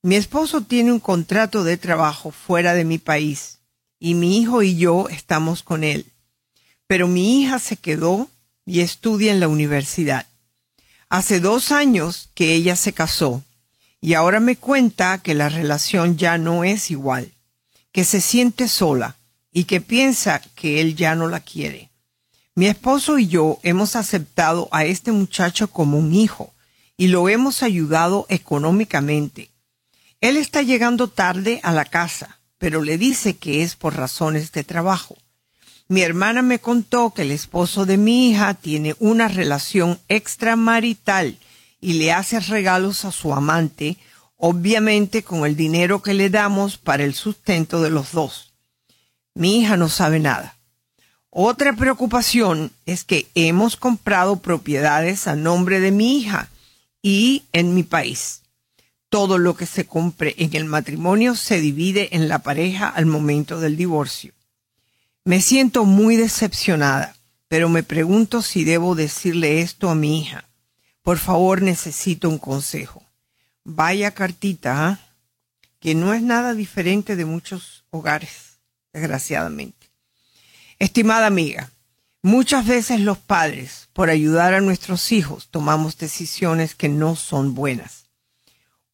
[0.00, 3.58] Mi esposo tiene un contrato de trabajo fuera de mi país
[3.98, 6.06] y mi hijo y yo estamos con él.
[6.86, 8.30] Pero mi hija se quedó
[8.64, 10.26] y estudia en la universidad.
[11.10, 13.44] Hace dos años que ella se casó
[14.00, 17.30] y ahora me cuenta que la relación ya no es igual,
[17.92, 19.18] que se siente sola
[19.52, 21.90] y que piensa que él ya no la quiere.
[22.54, 26.52] Mi esposo y yo hemos aceptado a este muchacho como un hijo
[26.96, 29.50] y lo hemos ayudado económicamente.
[30.20, 34.64] Él está llegando tarde a la casa, pero le dice que es por razones de
[34.64, 35.16] trabajo.
[35.88, 41.38] Mi hermana me contó que el esposo de mi hija tiene una relación extramarital
[41.80, 43.98] y le hace regalos a su amante,
[44.36, 48.51] obviamente con el dinero que le damos para el sustento de los dos.
[49.34, 50.56] Mi hija no sabe nada.
[51.30, 56.50] Otra preocupación es que hemos comprado propiedades a nombre de mi hija
[57.00, 58.42] y en mi país.
[59.08, 63.60] Todo lo que se compre en el matrimonio se divide en la pareja al momento
[63.60, 64.34] del divorcio.
[65.24, 67.16] Me siento muy decepcionada,
[67.48, 70.44] pero me pregunto si debo decirle esto a mi hija.
[71.02, 73.02] Por favor, necesito un consejo.
[73.64, 75.00] Vaya cartita, ¿ah?
[75.80, 78.51] que no es nada diferente de muchos hogares
[78.92, 79.90] desgraciadamente.
[80.78, 81.70] Estimada amiga,
[82.22, 88.06] muchas veces los padres, por ayudar a nuestros hijos, tomamos decisiones que no son buenas.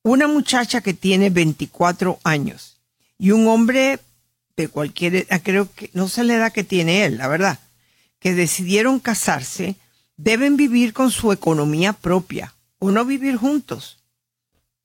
[0.02, 2.78] Una muchacha que tiene 24 años
[3.18, 3.98] y un hombre
[4.56, 7.58] de cualquier, ah, creo que no sé la edad que tiene él, la verdad,
[8.18, 9.76] que decidieron casarse,
[10.16, 13.98] deben vivir con su economía propia o no vivir juntos,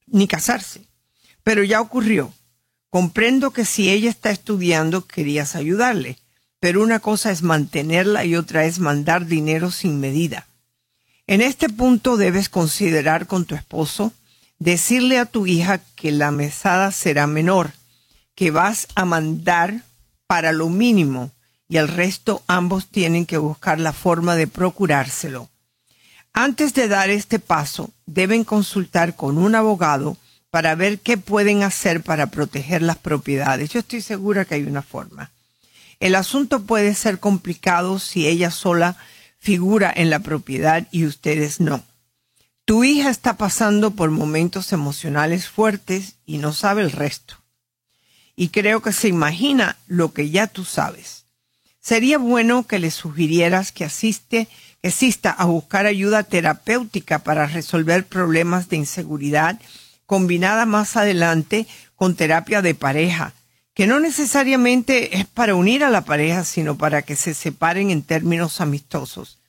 [0.08, 0.86] ni casarse.
[1.44, 2.34] Pero ya ocurrió
[2.94, 6.20] Comprendo que si ella está estudiando querías ayudarle,
[6.60, 10.46] pero una cosa es mantenerla y otra es mandar dinero sin medida.
[11.26, 14.14] En este punto debes considerar con tu esposo
[14.60, 17.72] decirle a tu hija que la mesada será menor,
[18.36, 19.82] que vas a mandar
[20.28, 21.32] para lo mínimo
[21.68, 25.50] y el resto ambos tienen que buscar la forma de procurárselo.
[26.32, 30.16] Antes de dar este paso, deben consultar con un abogado
[30.54, 33.72] para ver qué pueden hacer para proteger las propiedades.
[33.72, 35.32] Yo estoy segura que hay una forma.
[36.00, 38.96] El asunto puede ser complicado si ella sola
[39.40, 41.84] figura en la propiedad y ustedes no.
[42.66, 47.38] Tu hija está pasando por momentos emocionales fuertes y no sabe el resto.
[48.36, 51.24] Y creo que se imagina lo que ya tú sabes.
[51.82, 54.48] Sería bueno que le sugirieras que asiste,
[54.84, 59.60] que asista a buscar ayuda terapéutica para resolver problemas de inseguridad
[60.14, 63.34] combinada más adelante con terapia de pareja,
[63.74, 68.04] que no necesariamente es para unir a la pareja, sino para que se separen en
[68.04, 69.40] términos amistosos.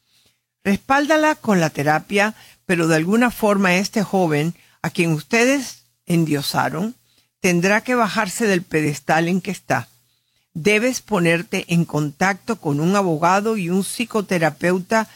[0.65, 2.35] Respáldala con la terapia,
[2.65, 6.95] pero de alguna forma este joven, a quien ustedes endiosaron,
[7.41, 9.89] tendrá que bajarse del pedestal en que está.
[10.55, 15.11] Debes ponerte en contacto con un abogado y un psicoterapeuta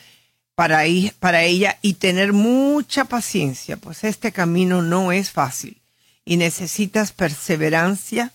[0.59, 0.83] para,
[1.21, 5.81] para ella y tener mucha paciencia, pues este camino no es fácil
[6.25, 8.33] y necesitas perseverancia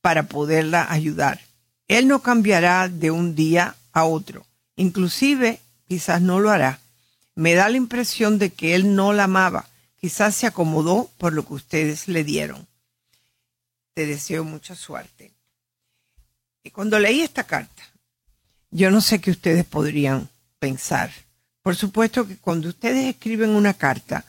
[0.00, 1.40] para poderla ayudar.
[1.88, 4.46] Él no cambiará de un día a otro,
[4.76, 6.78] inclusive quizás no lo hará.
[7.34, 9.68] Me da la impresión de que él no la amaba,
[10.00, 12.68] quizás se acomodó por lo que ustedes le dieron.
[13.94, 15.32] Te deseo mucha suerte.
[16.62, 17.82] Y cuando leí esta carta,
[18.70, 20.28] yo no sé qué ustedes podrían
[20.60, 21.10] pensar
[21.68, 24.24] por supuesto que cuando ustedes escriben una carta,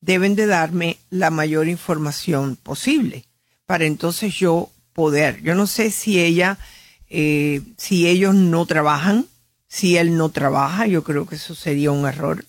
[0.00, 3.24] deben de darme la mayor información posible
[3.66, 5.42] para entonces yo poder.
[5.42, 6.58] Yo no sé si ella
[7.08, 9.26] Eh, si ellos no trabajan,
[9.68, 12.44] si él no trabaja, yo creo que eso sería un error.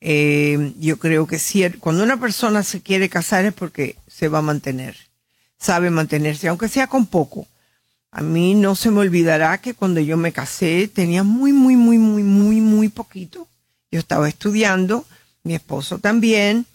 [0.00, 4.38] Eh, yo creo que si cuando una persona se quiere casar es porque se va
[4.38, 4.96] a mantener,
[5.58, 7.46] sabe mantenerse, aunque sea con poco.
[8.10, 11.98] A mí no se me olvidará que cuando yo me casé tenía muy, muy, muy,
[11.98, 13.46] muy, muy, muy poquito.
[13.90, 15.06] Yo estaba estudiando,
[15.42, 16.66] mi esposo también.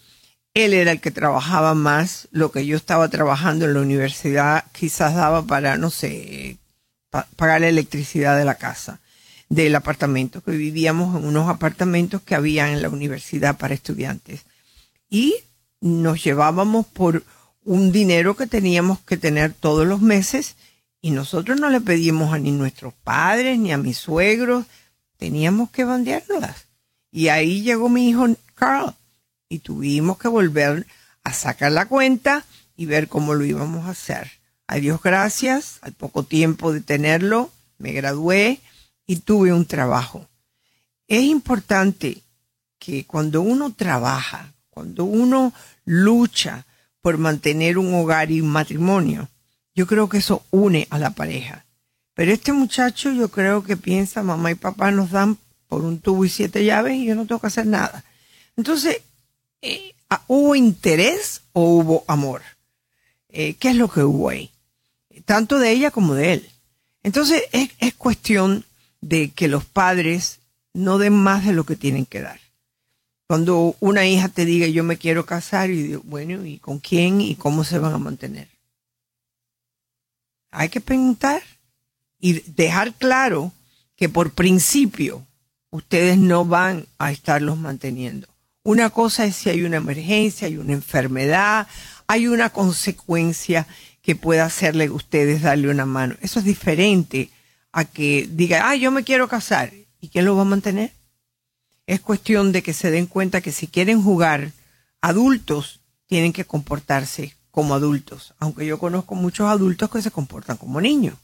[0.53, 2.27] Él era el que trabajaba más.
[2.31, 6.57] Lo que yo estaba trabajando en la universidad quizás daba para, no sé,
[7.35, 8.99] pagar la electricidad de la casa,
[9.49, 14.45] del apartamento, que vivíamos en unos apartamentos que había en la universidad para estudiantes.
[15.09, 15.35] Y
[15.81, 17.23] nos llevábamos por
[17.63, 20.55] un dinero que teníamos que tener todos los meses
[21.01, 24.65] y nosotros no le pedimos a ni nuestros padres ni a mis suegros,
[25.17, 26.65] teníamos que bandeárnoslas.
[27.15, 28.95] Y ahí llegó mi hijo Carl
[29.47, 30.87] y tuvimos que volver
[31.23, 32.43] a sacar la cuenta
[32.75, 34.31] y ver cómo lo íbamos a hacer.
[34.65, 38.61] A Dios gracias, al poco tiempo de tenerlo, me gradué
[39.05, 40.27] y tuve un trabajo.
[41.07, 42.23] Es importante
[42.79, 45.53] que cuando uno trabaja, cuando uno
[45.85, 46.65] lucha
[46.99, 49.29] por mantener un hogar y un matrimonio,
[49.75, 51.63] yo creo que eso une a la pareja.
[52.15, 55.37] Pero este muchacho yo creo que piensa, mamá y papá nos dan
[55.73, 58.03] por un tubo y siete llaves y yo no tengo que hacer nada.
[58.55, 59.01] Entonces,
[59.63, 59.95] eh,
[60.27, 62.43] ¿hubo interés o hubo amor?
[63.29, 64.51] Eh, ¿Qué es lo que hubo ahí?
[65.25, 66.49] tanto de ella como de él.
[67.01, 68.65] Entonces es, es cuestión
[69.01, 70.39] de que los padres
[70.73, 72.39] no den más de lo que tienen que dar.
[73.25, 77.35] Cuando una hija te diga yo me quiero casar y bueno, ¿y con quién y
[77.35, 78.47] cómo se van a mantener?
[80.51, 81.41] Hay que preguntar
[82.19, 83.51] y dejar claro
[83.95, 85.25] que por principio
[85.73, 88.27] ustedes no van a estarlos manteniendo.
[88.63, 91.67] Una cosa es si hay una emergencia, hay una enfermedad,
[92.05, 93.65] hay una consecuencia
[94.03, 96.15] que pueda hacerle a ustedes darle una mano.
[96.21, 97.31] Eso es diferente
[97.71, 99.73] a que diga, ah, yo me quiero casar.
[99.99, 100.91] ¿Y quién lo va a mantener?
[101.87, 104.51] Es cuestión de que se den cuenta que si quieren jugar
[105.01, 108.35] adultos, tienen que comportarse como adultos.
[108.37, 111.15] Aunque yo conozco muchos adultos que se comportan como niños.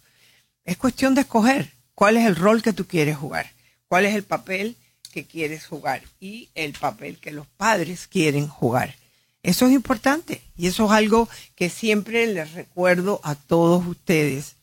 [0.66, 3.52] Es cuestión de escoger cuál es el rol que tú quieres jugar,
[3.90, 4.78] cuál es el papel
[5.12, 8.96] que quieres jugar y el papel que los padres quieren jugar.
[9.44, 14.56] Eso es importante y eso es algo que siempre les recuerdo a todos ustedes.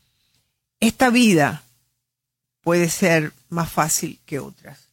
[0.80, 1.62] Esta vida
[2.62, 4.88] puede ser más fácil que otras.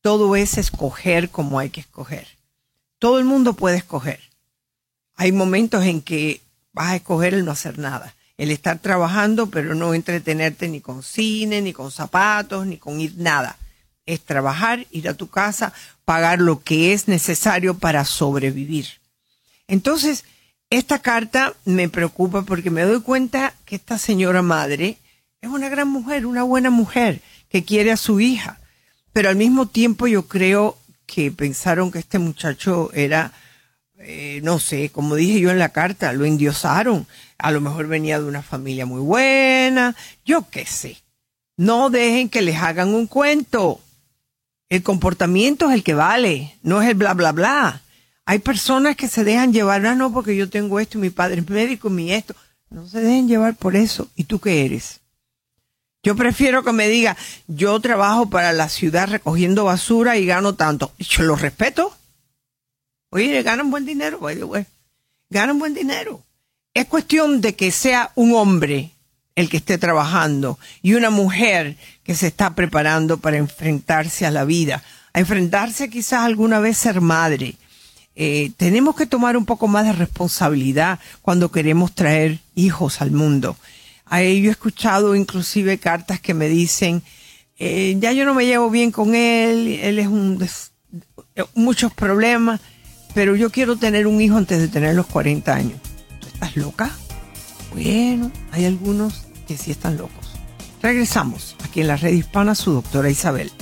[0.00, 2.26] Todo es escoger como hay que escoger.
[2.98, 4.20] Todo el mundo puede escoger.
[5.16, 6.40] Hay momentos en que
[6.72, 11.02] vas a escoger el no hacer nada, el estar trabajando pero no entretenerte ni con
[11.02, 13.58] cine, ni con zapatos, ni con ir nada.
[14.06, 15.74] Es trabajar, ir a tu casa,
[16.06, 18.86] pagar lo que es necesario para sobrevivir.
[19.68, 20.24] Entonces,
[20.70, 24.96] esta carta me preocupa porque me doy cuenta que esta señora madre
[25.42, 27.20] es una gran mujer, una buena mujer
[27.50, 28.58] que quiere a su hija,
[29.12, 33.32] pero al mismo tiempo yo creo que pensaron que este muchacho era,
[34.02, 37.06] eh, no sé, como dije yo en la carta, lo endiosaron,
[37.38, 39.94] a lo mejor venía de una familia muy buena,
[40.24, 40.96] yo qué sé.
[41.56, 43.80] No dejen que les hagan un cuento.
[44.70, 47.82] El comportamiento es el que vale, no es el bla, bla, bla.
[48.24, 51.40] Hay personas que se dejan llevar, ah, no, porque yo tengo esto y mi padre
[51.40, 52.34] es médico, mi esto.
[52.70, 54.08] No se dejen llevar por eso.
[54.14, 55.00] ¿Y tú qué eres?
[56.02, 60.92] Yo prefiero que me diga, yo trabajo para la ciudad recogiendo basura y gano tanto.
[60.98, 61.94] Yo lo respeto.
[63.10, 64.66] Oye, ganan buen dinero, by.
[65.30, 66.22] Ganan buen dinero.
[66.72, 68.92] Es cuestión de que sea un hombre
[69.34, 74.44] el que esté trabajando y una mujer que se está preparando para enfrentarse a la
[74.44, 77.56] vida, a enfrentarse quizás alguna vez ser madre.
[78.14, 83.56] Eh, tenemos que tomar un poco más de responsabilidad cuando queremos traer hijos al mundo.
[84.10, 87.02] yo he escuchado inclusive cartas que me dicen,
[87.58, 90.38] eh, ya yo no me llevo bien con él, él es un
[91.54, 92.60] muchos problemas,
[93.14, 95.78] pero yo quiero tener un hijo antes de tener los 40 años.
[96.32, 96.90] ¿Estás loca?
[97.72, 100.32] Bueno, hay algunos que sí están locos.
[100.82, 103.52] Regresamos aquí en la red hispana, su doctora Isabel.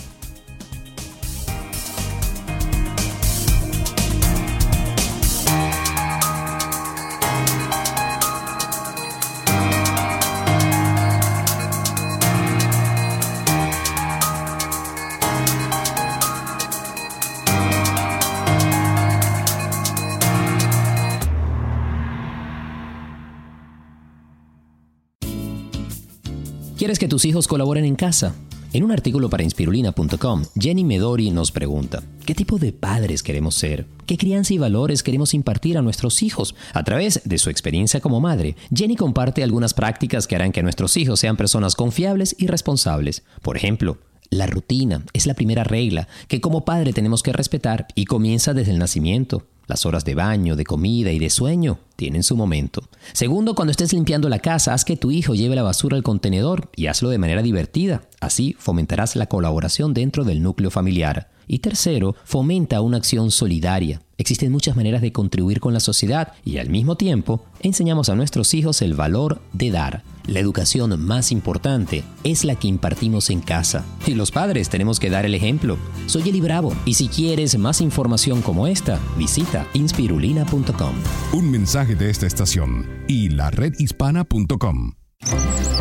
[26.89, 28.35] ¿Quieres que tus hijos colaboren en casa?
[28.73, 33.85] En un artículo para inspirulina.com, Jenny Medori nos pregunta, ¿qué tipo de padres queremos ser?
[34.07, 36.55] ¿Qué crianza y valores queremos impartir a nuestros hijos?
[36.73, 40.97] A través de su experiencia como madre, Jenny comparte algunas prácticas que harán que nuestros
[40.97, 43.23] hijos sean personas confiables y responsables.
[43.43, 43.99] Por ejemplo,
[44.31, 48.73] la rutina es la primera regla que como padre tenemos que respetar y comienza desde
[48.73, 49.45] el nacimiento.
[49.69, 52.81] Las horas de baño, de comida y de sueño tienen su momento.
[53.13, 56.71] Segundo, cuando estés limpiando la casa, haz que tu hijo lleve la basura al contenedor
[56.75, 58.03] y hazlo de manera divertida.
[58.19, 61.29] Así fomentarás la colaboración dentro del núcleo familiar.
[61.49, 64.03] Y tercero, fomenta una acción solidaria.
[64.19, 68.53] Existen muchas maneras de contribuir con la sociedad y al mismo tiempo enseñamos a nuestros
[68.53, 70.03] hijos el valor de dar.
[70.27, 73.87] La educación más importante es la que impartimos en casa.
[74.07, 75.79] Y los padres tenemos que dar el ejemplo.
[76.07, 80.95] Soy Eli Bravo y si quieres más información como esta, visita inspirulina.com.
[81.33, 84.93] Un mensaje de esta estación y la redhispana.com.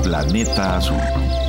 [0.03, 1.46] Planeta Azul.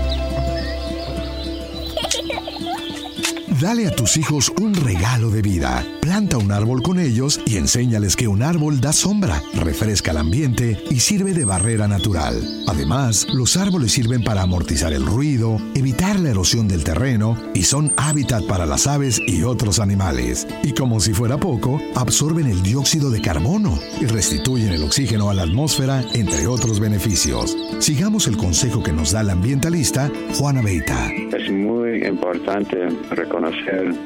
[3.60, 5.84] Dale a tus hijos un regalo de vida.
[6.00, 10.80] Planta un árbol con ellos y enséñales que un árbol da sombra, refresca el ambiente
[10.90, 12.40] y sirve de barrera natural.
[12.68, 17.92] Además, los árboles sirven para amortizar el ruido, evitar la erosión del terreno y son
[17.96, 20.46] hábitat para las aves y otros animales.
[20.62, 25.34] Y como si fuera poco, absorben el dióxido de carbono y restituyen el oxígeno a
[25.34, 27.56] la atmósfera, entre otros beneficios.
[27.80, 31.10] Sigamos el consejo que nos da la ambientalista Juana Beita.
[31.36, 33.47] Es muy importante reconocer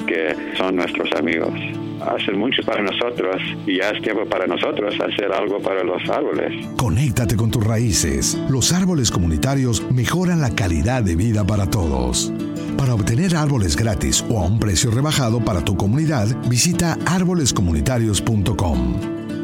[0.07, 1.53] que son nuestros amigos.
[2.01, 3.37] Hacen mucho para nosotros
[3.67, 6.67] y ya es tiempo para nosotros hacer algo para los árboles.
[6.77, 8.39] Conéctate con tus raíces.
[8.51, 12.33] Los árboles comunitarios mejoran la calidad de vida para todos.
[12.77, 19.01] Para obtener árboles gratis o a un precio rebajado para tu comunidad, visita árbolescomunitarios.com.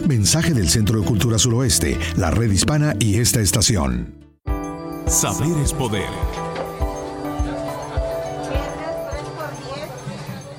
[0.08, 4.14] Mensaje del Centro de Cultura Suroeste, la Red Hispana y esta estación.
[5.06, 6.27] Saber es poder.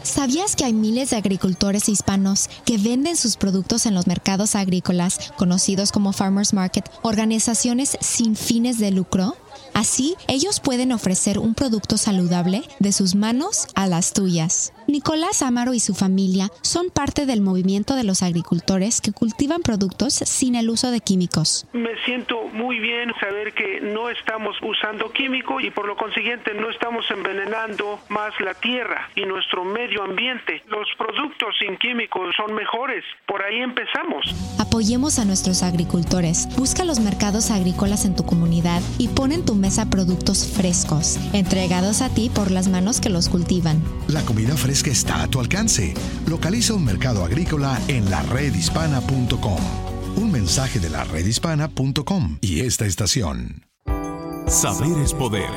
[0.10, 5.32] ¿Sabías que hay miles de agricultores hispanos que venden sus productos en los mercados agrícolas,
[5.38, 9.38] conocidos como Farmers Market, organizaciones sin fines de lucro?
[9.76, 14.74] Así, ellos pueden ofrecer un producto saludable de sus manos a las tuyas.
[14.90, 20.16] Nicolás Amaro y su familia son parte del movimiento de los agricultores que cultivan productos
[20.16, 21.68] sin el uso de químicos.
[21.74, 26.72] Me siento muy bien saber que no estamos usando químico y por lo consiguiente no
[26.72, 30.64] estamos envenenando más la tierra y nuestro medio ambiente.
[30.68, 33.04] Los productos sin químicos son mejores.
[33.28, 34.26] Por ahí empezamos.
[34.58, 36.48] Apoyemos a nuestros agricultores.
[36.58, 42.02] Busca los mercados agrícolas en tu comunidad y pon en tu mesa productos frescos, entregados
[42.02, 43.84] a ti por las manos que los cultivan.
[44.08, 45.94] La comida fresca que está a tu alcance.
[46.28, 49.60] Localiza un mercado agrícola en la redhispana.com.
[50.16, 53.66] Un mensaje de la redhispana.com y esta estación.
[54.48, 55.50] Saber es poder.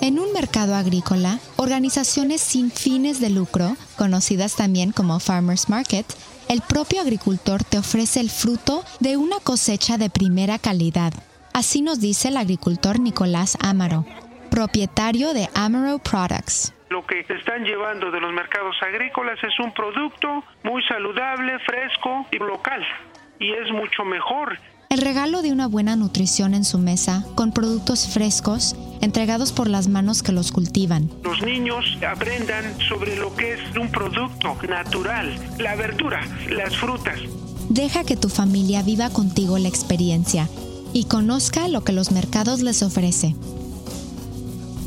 [0.00, 6.06] En un mercado agrícola, organizaciones sin fines de lucro, conocidas también como Farmers Market,
[6.48, 11.12] el propio agricultor te ofrece el fruto de una cosecha de primera calidad.
[11.52, 14.04] Así nos dice el agricultor Nicolás Amaro
[14.52, 16.74] propietario de Amaro Products.
[16.90, 22.36] Lo que están llevando de los mercados agrícolas es un producto muy saludable, fresco y
[22.36, 22.82] local.
[23.40, 24.58] Y es mucho mejor.
[24.90, 29.88] El regalo de una buena nutrición en su mesa, con productos frescos, entregados por las
[29.88, 31.08] manos que los cultivan.
[31.24, 37.18] Los niños aprendan sobre lo que es un producto natural, la verdura, las frutas.
[37.70, 40.46] Deja que tu familia viva contigo la experiencia
[40.92, 43.34] y conozca lo que los mercados les ofrece.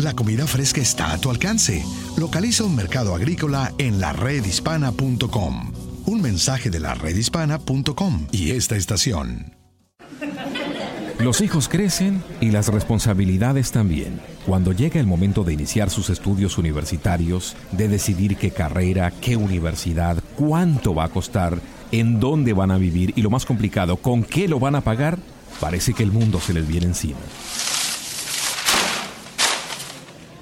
[0.05, 1.83] La comida fresca está a tu alcance.
[2.15, 5.73] Localiza un mercado agrícola en la redhispana.com.
[6.05, 9.55] Un mensaje de la redhispana.com y esta estación.
[11.17, 14.21] Los hijos crecen y las responsabilidades también.
[14.45, 20.23] Cuando llega el momento de iniciar sus estudios universitarios, de decidir qué carrera, qué universidad,
[20.35, 21.59] cuánto va a costar,
[21.91, 25.17] en dónde van a vivir y lo más complicado, con qué lo van a pagar,
[25.59, 27.17] parece que el mundo se les viene encima.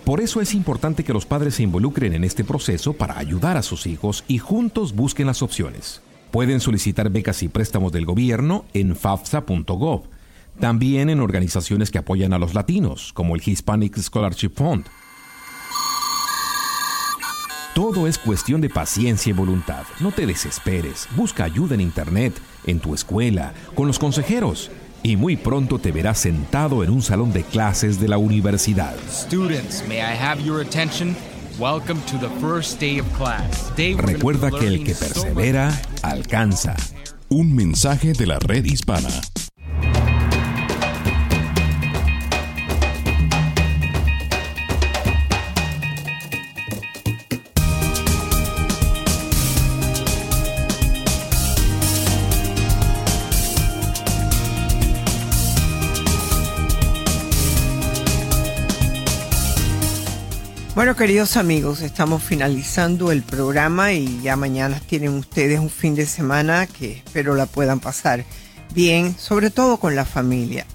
[0.06, 3.64] Por eso es importante que los padres se involucren en este proceso para ayudar a
[3.64, 6.02] sus hijos y juntos busquen las opciones.
[6.30, 10.04] Pueden solicitar becas y préstamos del gobierno en fafsa.gov,
[10.60, 14.86] también en organizaciones que apoyan a los latinos, como el Hispanic Scholarship Fund.
[17.74, 19.86] Todo es cuestión de paciencia y voluntad.
[20.00, 21.08] No te desesperes.
[21.16, 24.70] Busca ayuda en Internet, en tu escuela, con los consejeros
[25.04, 28.96] y muy pronto te verás sentado en un salón de clases de la universidad.
[33.98, 36.76] Recuerda que el que persevera alcanza.
[37.30, 39.10] Un mensaje de la red hispana.
[60.84, 66.06] Bueno, queridos amigos, estamos finalizando el programa y ya mañana tienen ustedes un fin de
[66.06, 68.26] semana que espero la puedan pasar
[68.76, 70.66] bien, sobre todo con la familia.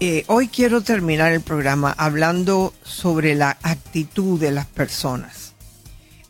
[0.00, 5.52] Eh, hoy quiero terminar el programa hablando sobre la actitud de las personas.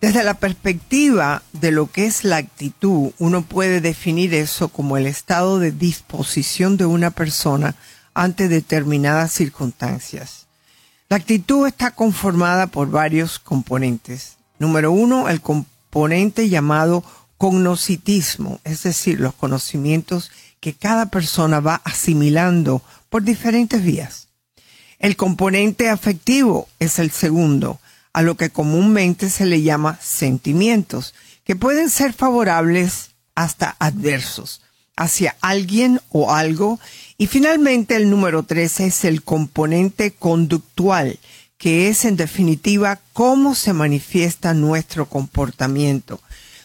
[0.01, 5.07] Desde la perspectiva de lo que es la actitud, uno puede definir eso como el
[5.07, 7.77] estado de disposición de una persona
[8.13, 10.49] ante determinadas circunstancias.
[11.13, 14.39] La actitud está conformada por varios componentes.
[14.59, 17.05] Número uno, el componente llamado
[17.37, 24.29] cognoscitismo, es decir, los conocimientos que cada persona va asimilando por diferentes vías.
[24.99, 27.79] El componente afectivo es el segundo,
[28.15, 31.13] a lo que comúnmente se le llama sentimientos,
[31.45, 34.63] que pueden ser favorables hasta adversos
[34.97, 36.79] hacia alguien o algo
[37.23, 41.21] y finalmente el número tres es el componente conductual,
[41.57, 46.21] que es en definitiva cómo se manifiesta nuestro comportamiento.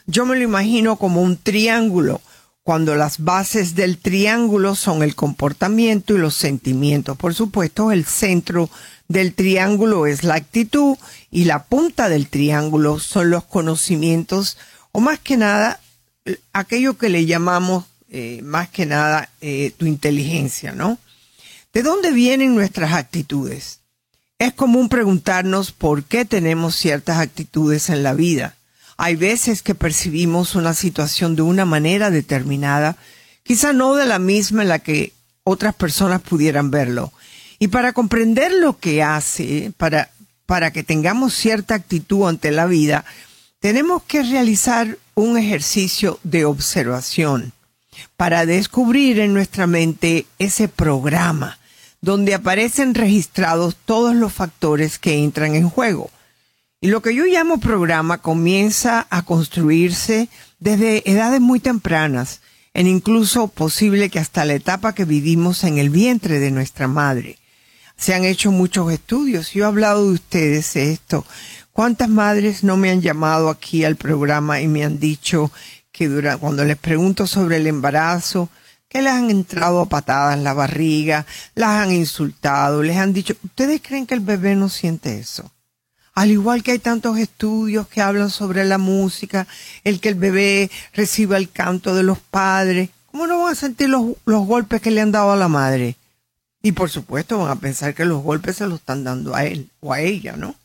[0.08, 2.22] Yo me lo imagino como un triángulo,
[2.64, 7.16] cuando las bases del triángulo son el comportamiento y los sentimientos.
[7.18, 8.68] Por supuesto, el centro
[9.08, 10.98] del triángulo es la actitud
[11.30, 14.58] y la punta del triángulo son los conocimientos
[14.92, 15.80] o más que nada
[16.52, 20.98] aquello que le llamamos eh, más que nada eh, tu inteligencia, ¿no?
[21.74, 23.80] ¿De dónde vienen nuestras actitudes?
[24.40, 28.56] Es común preguntarnos por qué tenemos ciertas actitudes en la vida.
[28.96, 32.96] Hay veces que percibimos una situación de una manera determinada,
[33.44, 37.12] quizá no de la misma en la que otras personas pudieran verlo.
[37.60, 40.12] Y para comprender lo que hace, para,
[40.46, 43.06] para que tengamos cierta actitud ante la vida,
[43.60, 47.54] tenemos que realizar un ejercicio de observación
[48.16, 51.58] para descubrir en nuestra mente ese programa
[52.02, 56.10] donde aparecen registrados todos los factores que entran en juego.
[56.80, 60.30] Y lo que yo llamo programa comienza a construirse
[60.60, 62.42] desde edades muy tempranas,
[62.74, 67.38] en incluso posible que hasta la etapa que vivimos en el vientre de nuestra madre.
[67.98, 71.26] Se han hecho muchos estudios, yo he hablado de ustedes de esto.
[71.74, 75.52] ¿Cuántas madres no me han llamado aquí al programa y me han dicho
[75.98, 78.50] que cuando les pregunto sobre el embarazo,
[78.88, 81.26] que les han entrado a patadas en la barriga,
[81.56, 85.52] las han insultado, les han dicho, ¿ustedes creen que el bebé no siente eso?
[86.14, 89.48] Al igual que hay tantos estudios que hablan sobre la música,
[89.84, 93.90] el que el bebé reciba el canto de los padres, ¿cómo no van a sentir
[93.90, 95.96] los, los golpes que le han dado a la madre?
[96.62, 99.70] Y por supuesto van a pensar que los golpes se los están dando a él
[99.80, 100.56] o a ella, ¿no?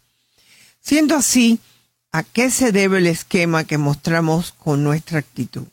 [0.80, 1.60] Siendo así,
[2.14, 5.64] ¿A qué se debe el esquema que mostramos con nuestra actitud?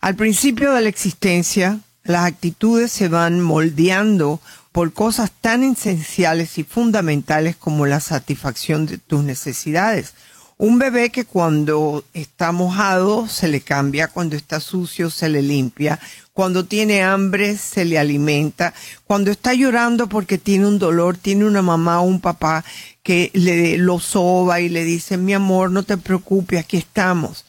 [0.00, 6.62] Al principio de la existencia, las actitudes se van moldeando por cosas tan esenciales y
[6.62, 10.14] fundamentales como la satisfacción de tus necesidades.
[10.56, 15.98] Un bebé que cuando está mojado se le cambia, cuando está sucio se le limpia,
[16.32, 18.72] cuando tiene hambre se le alimenta,
[19.04, 22.64] cuando está llorando porque tiene un dolor, tiene una mamá o un papá
[23.04, 27.44] que le lo soba y le dice, mi amor, no te preocupes, aquí estamos.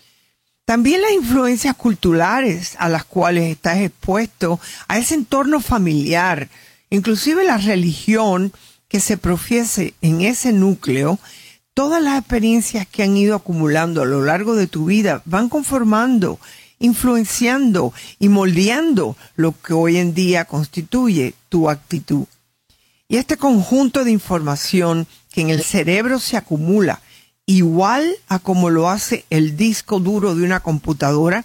[0.65, 6.49] También las influencias culturales a las cuales estás expuesto, a ese entorno familiar,
[6.91, 8.53] inclusive la religión
[8.87, 11.17] que se profiese en ese núcleo,
[11.73, 16.39] todas las experiencias que han ido acumulando a lo largo de tu vida van conformando
[16.79, 22.25] influenciando y moldeando lo que hoy en día constituye tu actitud.
[23.07, 27.01] Y este conjunto de información que en el cerebro se acumula,
[27.45, 31.43] igual a como lo hace el disco duro de una computadora,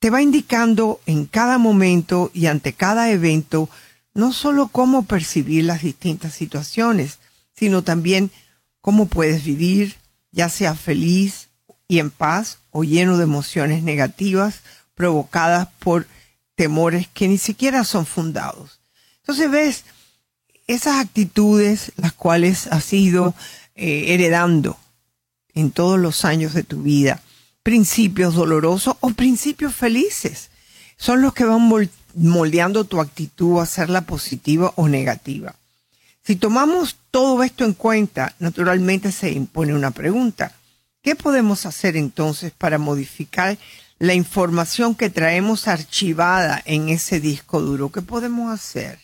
[0.00, 3.70] te va indicando en cada momento y ante cada evento
[4.14, 7.20] no solo cómo percibir las distintas situaciones,
[7.56, 8.32] sino también
[8.80, 9.94] cómo puedes vivir,
[10.32, 11.50] ya sea feliz
[11.86, 14.62] y en paz o lleno de emociones negativas
[14.96, 16.08] provocadas por
[16.56, 18.80] temores que ni siquiera son fundados.
[19.18, 19.84] Entonces ves
[20.66, 23.34] esas actitudes las cuales has ido
[23.74, 24.78] eh, heredando
[25.54, 27.22] en todos los años de tu vida,
[27.62, 30.50] principios dolorosos o principios felices,
[30.96, 31.68] son los que van
[32.14, 35.54] moldeando tu actitud a serla positiva o negativa.
[36.26, 40.52] Si tomamos todo esto en cuenta, naturalmente se impone una pregunta.
[41.02, 43.58] ¿Qué podemos hacer entonces para modificar
[43.98, 47.92] la información que traemos archivada en ese disco duro?
[47.92, 49.03] ¿Qué podemos hacer?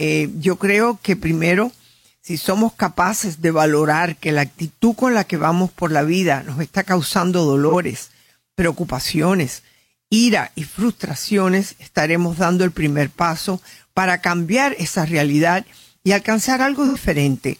[0.00, 1.72] Eh, yo creo que primero,
[2.20, 6.44] si somos capaces de valorar que la actitud con la que vamos por la vida
[6.44, 8.10] nos está causando dolores,
[8.54, 9.64] preocupaciones,
[10.08, 13.60] ira y frustraciones, estaremos dando el primer paso
[13.92, 15.66] para cambiar esa realidad
[16.04, 17.58] y alcanzar algo diferente.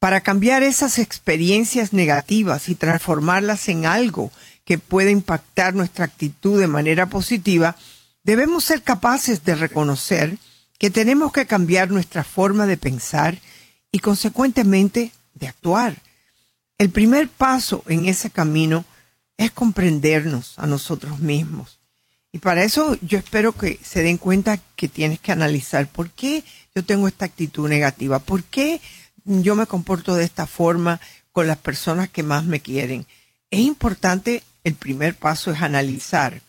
[0.00, 4.32] Para cambiar esas experiencias negativas y transformarlas en algo
[4.64, 7.76] que pueda impactar nuestra actitud de manera positiva,
[8.24, 10.36] debemos ser capaces de reconocer
[10.78, 13.38] que tenemos que cambiar nuestra forma de pensar
[13.90, 15.96] y consecuentemente de actuar.
[16.78, 18.84] El primer paso en ese camino
[19.36, 21.78] es comprendernos a nosotros mismos.
[22.30, 26.44] Y para eso yo espero que se den cuenta que tienes que analizar por qué
[26.74, 28.80] yo tengo esta actitud negativa, por qué
[29.24, 31.00] yo me comporto de esta forma
[31.32, 33.06] con las personas que más me quieren.
[33.50, 36.42] Es importante, el primer paso es analizar.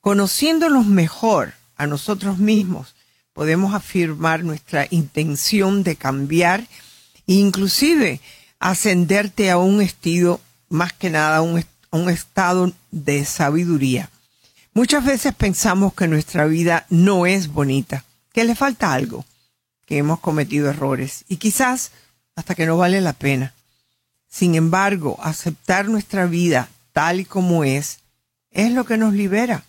[0.00, 2.95] Conociéndonos mejor a nosotros mismos,
[3.36, 6.62] podemos afirmar nuestra intención de cambiar
[7.26, 8.22] e inclusive
[8.58, 14.08] ascenderte a un estilo, más que nada, a un, un estado de sabiduría.
[14.72, 19.26] Muchas veces pensamos que nuestra vida no es bonita, que le falta algo,
[19.84, 21.92] que hemos cometido errores y quizás
[22.36, 23.52] hasta que no vale la pena.
[24.30, 27.98] Sin embargo, aceptar nuestra vida tal y como es
[28.50, 29.64] es lo que nos libera.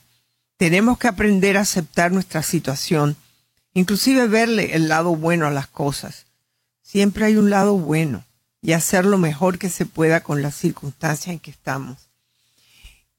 [0.55, 3.17] Tenemos que aprender a aceptar nuestra situación,
[3.77, 6.25] inclusive verle el lado bueno a las cosas.
[6.81, 8.25] Siempre hay un lado bueno
[8.59, 12.09] y hacer lo mejor que se pueda con las circunstancias en que estamos.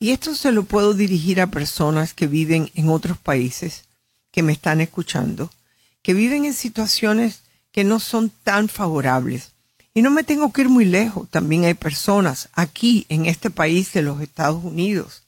[0.00, 3.84] Y esto se lo puedo dirigir a personas que viven en otros países,
[4.32, 5.48] que me están escuchando,
[6.02, 9.52] que viven en situaciones que no son tan favorables.
[9.94, 13.92] Y no me tengo que ir muy lejos, también hay personas aquí en este país
[13.92, 15.22] de los Estados Unidos,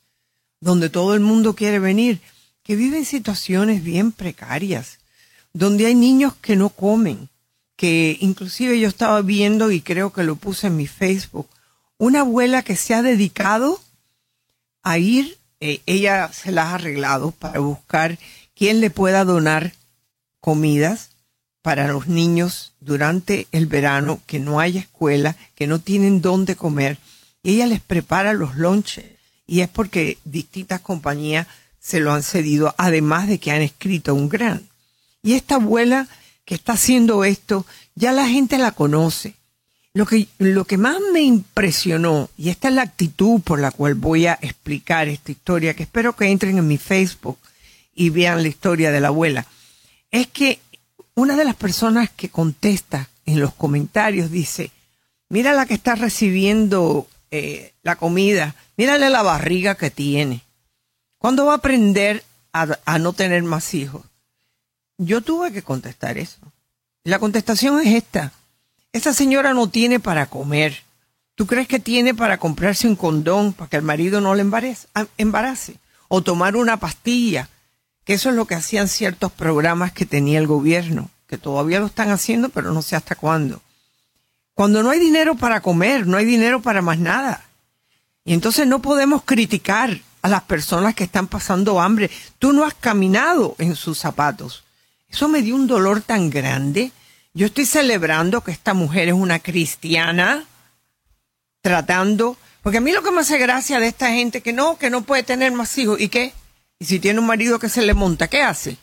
[0.61, 2.21] donde todo el mundo quiere venir,
[2.65, 5.00] que viven situaciones bien precarias,
[5.53, 7.29] donde hay niños que no comen,
[7.77, 11.49] que inclusive yo estaba viendo y creo que lo puse en mi Facebook,
[11.99, 13.81] una abuela que se ha dedicado
[14.83, 18.19] a ir, eh, ella se las ha arreglado para buscar
[18.55, 19.75] quién le pueda donar
[20.41, 21.11] comidas
[21.63, 26.99] para los niños durante el verano, que no haya escuela, que no tienen dónde comer,
[27.43, 29.05] y ella les prepara los lonches.
[29.47, 31.47] Y es porque distintas compañías
[31.79, 34.70] se lo han cedido, además de que han escrito un gran.
[35.23, 36.09] Y esta abuela
[36.45, 39.35] que está haciendo esto, ya la gente la conoce.
[39.93, 43.95] Lo que, lo que más me impresionó, y esta es la actitud por la cual
[43.95, 47.39] voy a explicar esta historia, que espero que entren en mi Facebook
[47.93, 49.47] y vean la historia de la abuela,
[50.11, 50.61] es que
[51.15, 54.71] una de las personas que contesta en los comentarios dice,
[55.29, 60.43] mira la que está recibiendo eh, la comida, mírale la barriga que tiene.
[61.19, 64.03] ¿Cuándo va a aprender a no tener más hijos?
[65.03, 66.37] Yo tuve que contestar eso.
[67.05, 68.33] La contestación es esta.
[68.93, 70.83] Esa señora no tiene para comer.
[71.35, 75.77] ¿Tú crees que tiene para comprarse un condón para que el marido no le embarace?
[76.09, 77.49] O tomar una pastilla,
[78.05, 81.87] que eso es lo que hacían ciertos programas que tenía el gobierno, que todavía lo
[81.87, 83.63] están haciendo, pero no sé hasta cuándo.
[84.53, 87.47] Cuando no hay dinero para comer, no hay dinero para más nada.
[88.27, 92.11] Y entonces no podemos criticar a las personas que están pasando hambre.
[92.39, 94.63] Tú no has caminado en sus zapatos.
[95.11, 96.93] Eso me dio un dolor tan grande.
[97.35, 100.47] Yo estoy celebrando que esta mujer es una cristiana,
[101.63, 104.91] tratando, porque a mí lo que me hace gracia de esta gente que no, que
[104.91, 106.33] no puede tener más hijos, ¿y qué?
[106.79, 108.77] Y si tiene un marido que se le monta, ¿qué hace?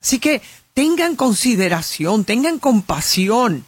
[0.00, 0.40] Así que
[0.74, 3.64] tengan consideración, tengan compasión.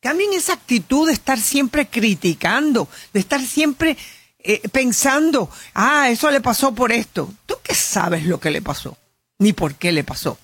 [0.00, 3.96] Cambien esa actitud de estar siempre criticando, de estar siempre
[4.38, 7.32] eh, pensando, ah, eso le pasó por esto.
[7.46, 8.96] ¿Tú qué sabes lo que le pasó?
[9.38, 10.38] Ni por qué le pasó.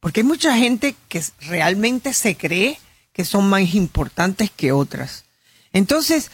[0.00, 2.78] Porque hay mucha gente que realmente se cree
[3.12, 5.24] que son más importantes que otras.
[5.72, 6.30] Entonces,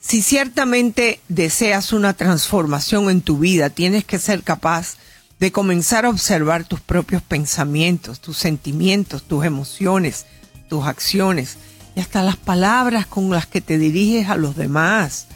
[0.00, 4.96] si ciertamente deseas una transformación en tu vida, tienes que ser capaz
[5.40, 10.26] de comenzar a observar tus propios pensamientos, tus sentimientos, tus emociones,
[10.68, 11.56] tus acciones
[11.96, 15.26] y hasta las palabras con las que te diriges a los demás.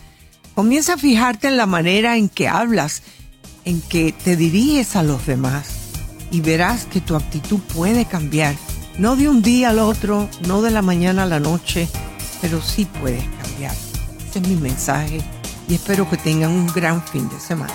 [0.54, 3.02] Comienza a fijarte en la manera en que hablas
[3.68, 5.68] en que te diriges a los demás
[6.30, 8.54] y verás que tu actitud puede cambiar,
[8.96, 11.86] no de un día al otro, no de la mañana a la noche,
[12.40, 13.74] pero sí puedes cambiar.
[14.26, 15.20] Ese es mi mensaje
[15.68, 17.74] y espero que tengan un gran fin de semana.